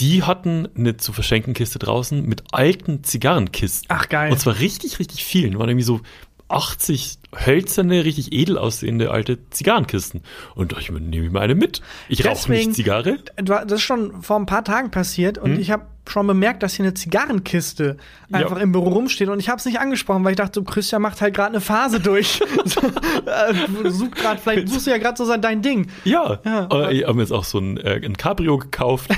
[0.00, 3.86] die hatten eine zu verschenken Kiste draußen mit alten Zigarrenkisten.
[3.88, 4.32] Ach, geil.
[4.32, 5.58] Und zwar richtig, richtig vielen.
[5.58, 6.00] Waren irgendwie so
[6.48, 10.22] 80 hölzerne, richtig edel aussehende alte Zigarrenkisten.
[10.54, 11.80] Und ich mir, nehme mal eine mit.
[12.08, 13.18] Ich rauche nicht Zigarre.
[13.36, 15.60] Das ist schon vor ein paar Tagen passiert und Hm?
[15.60, 17.96] ich habe schon bemerkt, dass hier eine Zigarrenkiste
[18.30, 18.62] einfach Ja.
[18.62, 21.20] im Büro rumsteht und ich habe es nicht angesprochen, weil ich dachte, so, Christian macht
[21.20, 22.40] halt gerade eine Phase durch.
[23.26, 25.88] äh, du suchst gerade, vielleicht suchst du ja gerade so sein dein Ding.
[26.04, 26.60] Ja, Ja.
[26.70, 29.10] aber ich habe mir jetzt auch so ein, äh, ein Cabrio gekauft.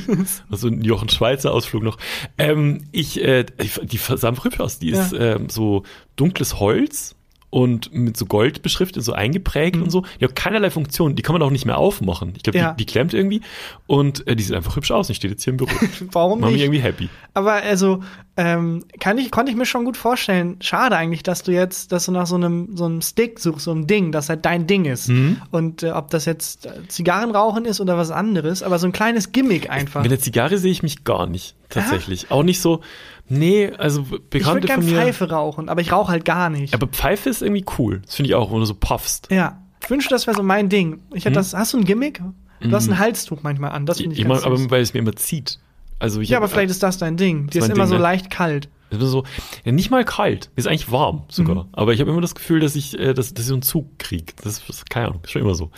[0.50, 1.98] also ein Jochen Schweizer Ausflug noch.
[2.38, 3.44] Ähm, ich, äh,
[3.82, 4.78] die, sah hübsch aus.
[4.78, 5.82] Die ist ähm, so
[6.14, 7.15] dunkles Holz
[7.50, 10.04] und mit so Gold beschriftet, so eingeprägt und so.
[10.20, 11.14] Die hat keinerlei Funktion.
[11.14, 12.32] Die kann man auch nicht mehr aufmachen.
[12.36, 12.72] Ich glaube, Ja.
[12.72, 13.40] die, die klemmt irgendwie
[13.86, 15.06] und äh, die sieht einfach hübsch aus.
[15.06, 15.70] Die steht jetzt hier im Büro.
[16.12, 16.64] Warum Mach mich nicht?
[16.64, 17.08] irgendwie happy.
[17.34, 18.02] Aber also,
[18.36, 20.56] ähm, kann ich, konnte ich mir schon gut vorstellen.
[20.60, 23.70] Schade eigentlich, dass du jetzt, dass du nach so einem, so einem Stick suchst, so
[23.70, 25.08] einem Ding, das halt dein Ding ist.
[25.08, 25.40] Mhm.
[25.52, 29.32] Und äh, ob das jetzt äh, Zigarrenrauchen ist oder was anderes, aber so ein kleines
[29.32, 30.02] Gimmick einfach.
[30.02, 32.30] Mit der Zigarre sehe ich mich gar nicht, tatsächlich.
[32.30, 32.80] Auch nicht so,
[33.28, 34.96] nee, also Ich würde Bekannte gern von mir.
[34.96, 36.74] Pfeife rauchen, aber ich rauche halt gar nicht.
[36.74, 38.02] Aber Pfeife ist irgendwie cool.
[38.04, 39.28] Das finde ich auch, wo du so puffst.
[39.30, 39.60] ja.
[39.82, 40.98] Ich wünschte, das wäre so mein Ding.
[41.14, 42.20] Ich hätte das, hast du ein Gimmick?
[42.60, 44.94] Du hast ein Halstuch manchmal an, das finde ich, Ich ganz mein, aber weil es
[44.94, 45.60] mir immer zieht.
[45.98, 47.46] Also ich Ja, hab- aber vielleicht ist das dein Ding.
[47.48, 48.00] Dir ist immer Ding, so ne?
[48.02, 48.68] leicht kalt.
[48.90, 49.24] Ist so,
[49.64, 50.50] ja, nicht mal kalt.
[50.54, 51.64] Mir ist eigentlich warm sogar.
[51.64, 51.68] Mhm.
[51.72, 53.98] Aber ich habe immer das Gefühl, dass ich, äh, dass, dass ich so einen Zug
[53.98, 54.32] kriege.
[54.44, 55.70] Das ist, keine Ahnung, ist schon immer so.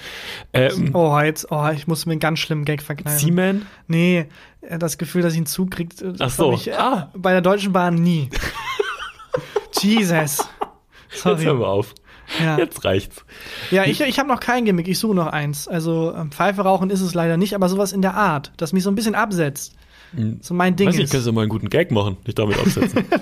[0.53, 3.19] Ähm, Oh, jetzt, oh, ich muss mir einen ganz schlimmen Gag verkneifen.
[3.19, 3.67] Seaman?
[3.87, 4.27] Nee,
[4.61, 6.53] äh, das Gefühl, dass ich einen Zug kriegt, äh, Ach so.
[6.53, 7.11] Ich, äh, Ah.
[7.17, 8.29] bei der Deutschen Bahn nie.
[9.81, 10.11] Jesus.
[10.11, 10.43] Jetzt
[11.23, 11.45] Sorry.
[11.45, 11.95] hör mal auf.
[12.45, 13.25] Ja, Jetzt reicht's.
[13.71, 15.67] ja ich, ich habe noch kein Gimmick, ich suche noch eins.
[15.67, 18.83] Also ähm, Pfeife rauchen ist es leider nicht, aber sowas in der Art, das mich
[18.83, 19.75] so ein bisschen absetzt.
[20.41, 21.11] So mein Ding Weiß ist.
[21.13, 23.05] kannst du mal einen guten Gag machen, nicht damit aufsetzen.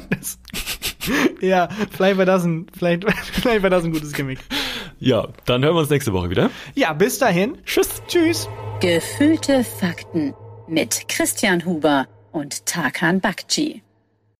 [1.40, 4.40] Ja, vielleicht wäre das, ein, vielleicht, vielleicht wär das ein gutes Gimmick.
[4.98, 6.50] ja, dann hören wir uns nächste Woche wieder.
[6.74, 7.58] Ja, bis dahin.
[7.64, 8.02] Tschüss.
[8.08, 8.48] Tschüss.
[8.80, 10.34] Gefühlte Fakten
[10.66, 13.82] mit Christian Huber und Tarkan Bakci.